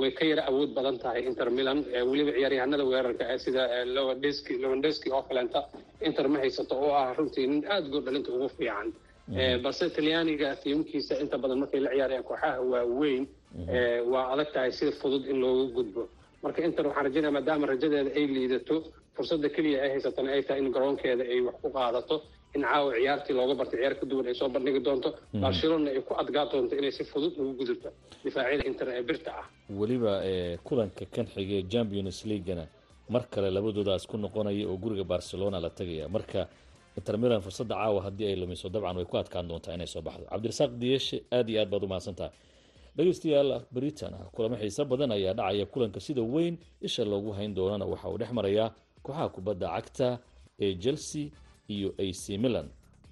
way 0.00 0.10
ka 0.18 0.24
yara 0.24 0.42
awood 0.50 0.74
badan 0.74 0.98
tahay 0.98 1.22
inter 1.30 1.48
milan. 1.50 1.78
Weliba 2.10 2.32
ciyaaryahanada 2.36 2.84
weerarka 2.90 3.24
sida 3.44 3.62
lowandeski 3.96 4.58
lowandeski 4.62 5.08
oo 5.16 5.22
kaleenta 5.28 5.60
inter 6.08 6.26
ma 6.28 6.38
haysato 6.44 6.74
oo 6.84 6.92
ah 7.02 7.14
runtii 7.18 7.46
nin 7.52 7.64
aada 7.74 7.88
gool 7.92 8.02
dhalinta 8.06 8.30
ugu 8.36 8.48
fiican. 8.58 8.88
Balse 9.64 9.84
talyaaniga 9.96 10.48
tiimkiisa 10.62 11.14
inta 11.24 11.36
badan 11.42 11.58
markay 11.62 11.80
la 11.86 11.90
ciyaarayaan 11.96 12.24
kooxaha 12.30 12.60
waaweyn 12.72 13.24
waa 14.12 14.24
adag 14.34 14.48
tahay 14.54 14.72
sida 14.78 14.92
fudud 15.00 15.24
in 15.32 15.38
looga 15.44 15.66
gudbo. 15.78 16.02
Marka 16.44 16.60
inter 16.68 16.84
waxaan 16.88 17.04
rajaynaya 17.08 17.32
maadaama 17.36 17.66
rajadeeda 17.72 18.10
ay 18.18 18.26
liidato 18.36 18.76
fursadda 19.16 19.48
keliya 19.56 19.78
ay 19.84 19.90
haysatana 19.94 20.30
ay 20.36 20.42
tahay 20.48 20.60
in 20.64 20.72
garoonkeeda 20.76 21.24
ay 21.34 21.40
wax 21.48 21.56
ku 21.64 21.68
qaadato 21.78 22.16
in 22.56 22.62
caawa 22.70 22.90
ciyaartii 22.98 23.34
looga 23.38 23.54
bartay 23.60 23.78
ciyaar 23.80 23.94
ka 24.00 24.04
duwan 24.10 24.26
ay 24.30 24.34
soo 24.40 24.48
bandhigi 24.54 24.80
doonto 24.86 25.08
barcelona 25.44 25.90
ay 25.94 26.00
ku 26.08 26.12
adgaa 26.22 26.46
doonto 26.52 26.74
inay 26.80 26.92
si 26.98 27.04
fudud 27.10 27.32
ugu 27.42 27.52
gudubto 27.60 27.88
difaacyada 28.24 28.64
inter 28.70 28.88
ee 28.96 29.02
birta 29.10 29.30
ah. 29.40 29.46
Weliba 29.80 30.12
kulanka 30.66 31.04
kan 31.14 31.26
xigay 31.34 31.62
champions 31.72 32.18
leaguena 32.30 32.64
mar 33.14 33.22
kale 33.32 33.48
labadoodaas 33.56 34.04
ku 34.10 34.16
noqonaya 34.24 34.64
oo 34.70 34.76
guriga 34.82 35.04
barcelona 35.04 35.60
la 35.64 35.70
tagaya. 35.78 36.06
Marka 36.08 36.40
inter 36.98 37.14
milan 37.22 37.40
fursadda 37.46 37.74
caawa 37.80 37.98
haddii 38.06 38.26
ay 38.30 38.36
lumiso 38.42 38.68
dabcan 38.74 38.96
way 38.98 39.04
ku 39.10 39.16
adkaan 39.22 39.46
doontaa 39.50 39.74
inay 39.76 39.86
soo 39.94 40.02
baxdo. 40.06 40.24
Cabdirasaaq 40.32 40.70
diyeshe 40.82 41.16
aada 41.36 41.50
iyo 41.52 41.60
aad 41.62 41.70
baad 41.72 41.82
umahadsan 41.86 42.14
tahay 42.18 42.32
dhegeystayaal 42.96 43.50
britain 43.76 44.14
kulamo 44.34 44.56
xiiso 44.62 44.82
badan 44.90 45.10
ayaa 45.16 45.34
dhacaya 45.38 45.66
kulanka 45.72 46.00
sida 46.06 46.22
weyn 46.34 46.54
isha 46.86 47.04
loogu 47.04 47.30
hayn 47.38 47.54
doonana 47.54 47.84
waxa 47.92 48.08
uu 48.12 48.18
dhex 48.18 48.30
marayaa 48.38 48.68
kooxaha 49.04 49.28
kubadda 49.34 49.66
cagta 49.76 50.08
ee 50.64 50.74
chelsea 50.84 51.30
iyo 51.74 51.88
ac 52.04 52.22
milan 52.44 52.68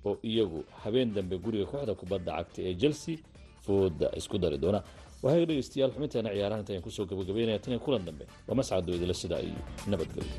oo 0.09 0.15
iyagu 0.31 0.61
habeen 0.83 1.11
dambe 1.17 1.37
guriga 1.45 1.67
kooxda 1.73 1.95
kubadda 2.01 2.31
cagta 2.39 2.61
ee 2.69 2.75
chelsea 2.83 3.17
fooda 3.65 4.07
isku 4.19 4.37
dari 4.43 4.59
doona. 4.65 4.81
Waxay 5.23 5.45
dhegeystayaal 5.49 5.91
xubinteena 5.95 6.31
ciyaarahan 6.35 6.63
intayan 6.63 6.83
ku 6.87 6.91
soo 6.97 7.07
gabagabeynaya 7.11 7.59
tan 7.65 7.79
kulan 7.87 8.05
dambe. 8.09 8.25
Waa 8.47 8.55
mascado 8.59 8.91
idila 8.97 9.15
sidaa 9.23 9.41
iyo 9.49 9.59
nabadgelyo 9.91 10.35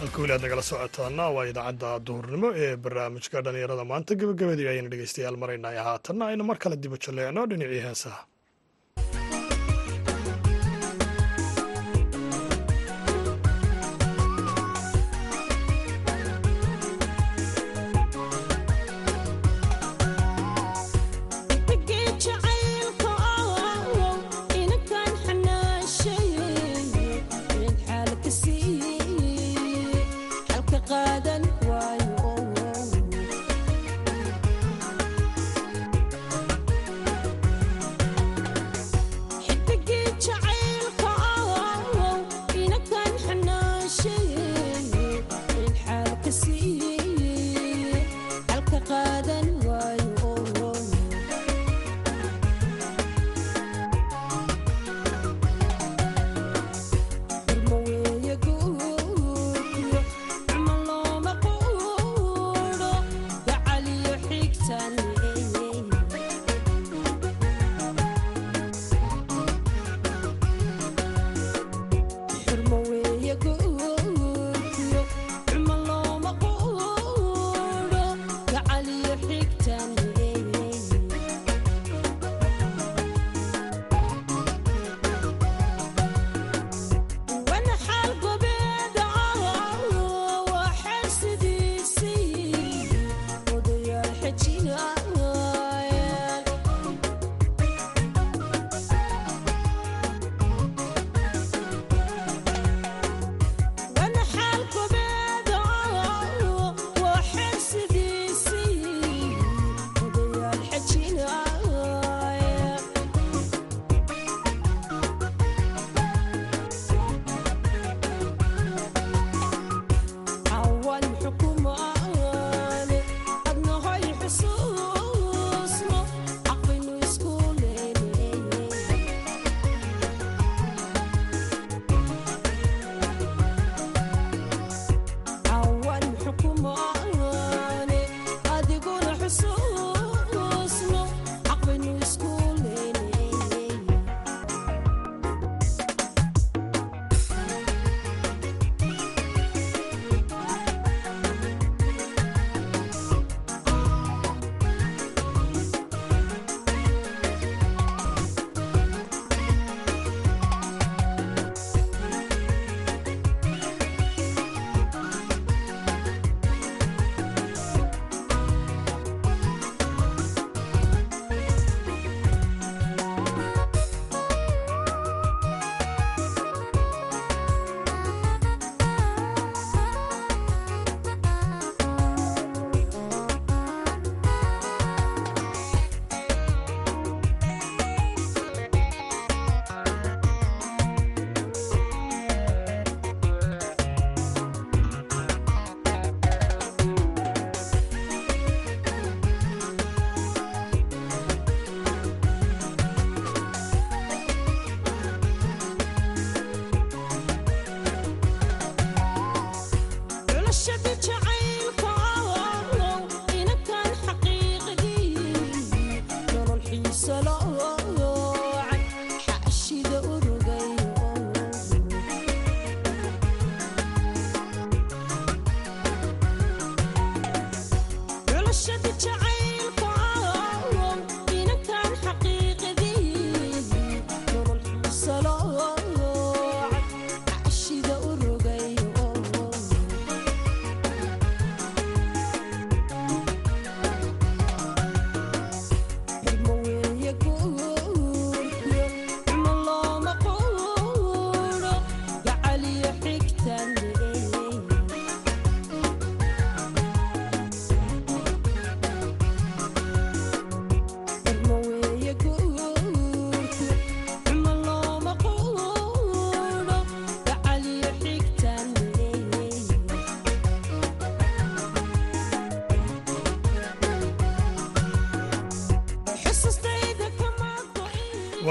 halka 0.00 0.18
weli 0.22 0.32
aad 0.34 0.42
nagala 0.44 0.62
socotaana 0.70 1.24
waa 1.36 1.46
idaacadda 1.50 1.90
duhurnimo 2.06 2.48
ee 2.62 2.76
barnaamijka 2.84 3.38
dhallinyarada 3.44 3.84
maanta. 3.90 4.12
Gebagabadii 4.20 4.68
ayayna 4.72 4.88
dhegeystayaal 4.92 5.36
maraynay 5.42 5.76
haatanna 5.86 6.24
aynu 6.30 6.44
mar 6.50 6.58
kale 6.62 6.76
dibu 6.82 6.96
jaleecno 7.04 7.42
dhinacii 7.50 7.82
heesaha 7.86 8.20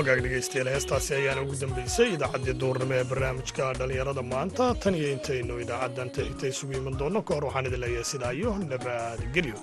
wagaag 0.09 0.23
dhegaystayaal 0.25 0.69
heestaasi 0.73 1.11
ayaana 1.17 1.41
ugu 1.45 1.55
dambeysay 1.61 2.07
idaacaddii 2.15 2.55
duurnimo 2.61 2.93
ee 2.99 3.03
barnaamijka 3.11 3.65
dhallinyarada 3.79 4.23
maanta. 4.33 4.65
Tan 4.83 4.95
iyo 4.99 5.09
intaynu 5.15 5.53
idaacaddan 5.63 6.09
ta 6.15 6.21
xigta 6.27 6.45
isugu 6.53 6.73
iman 6.79 6.95
doonno 7.01 7.21
ka 7.27 7.33
hor 7.35 7.45
waxaan 7.49 7.67
idin 7.69 7.81
leeyahay 7.83 8.07
sidaa 8.13 8.33
iyo 8.39 8.51
nabadgelyo 8.71 9.57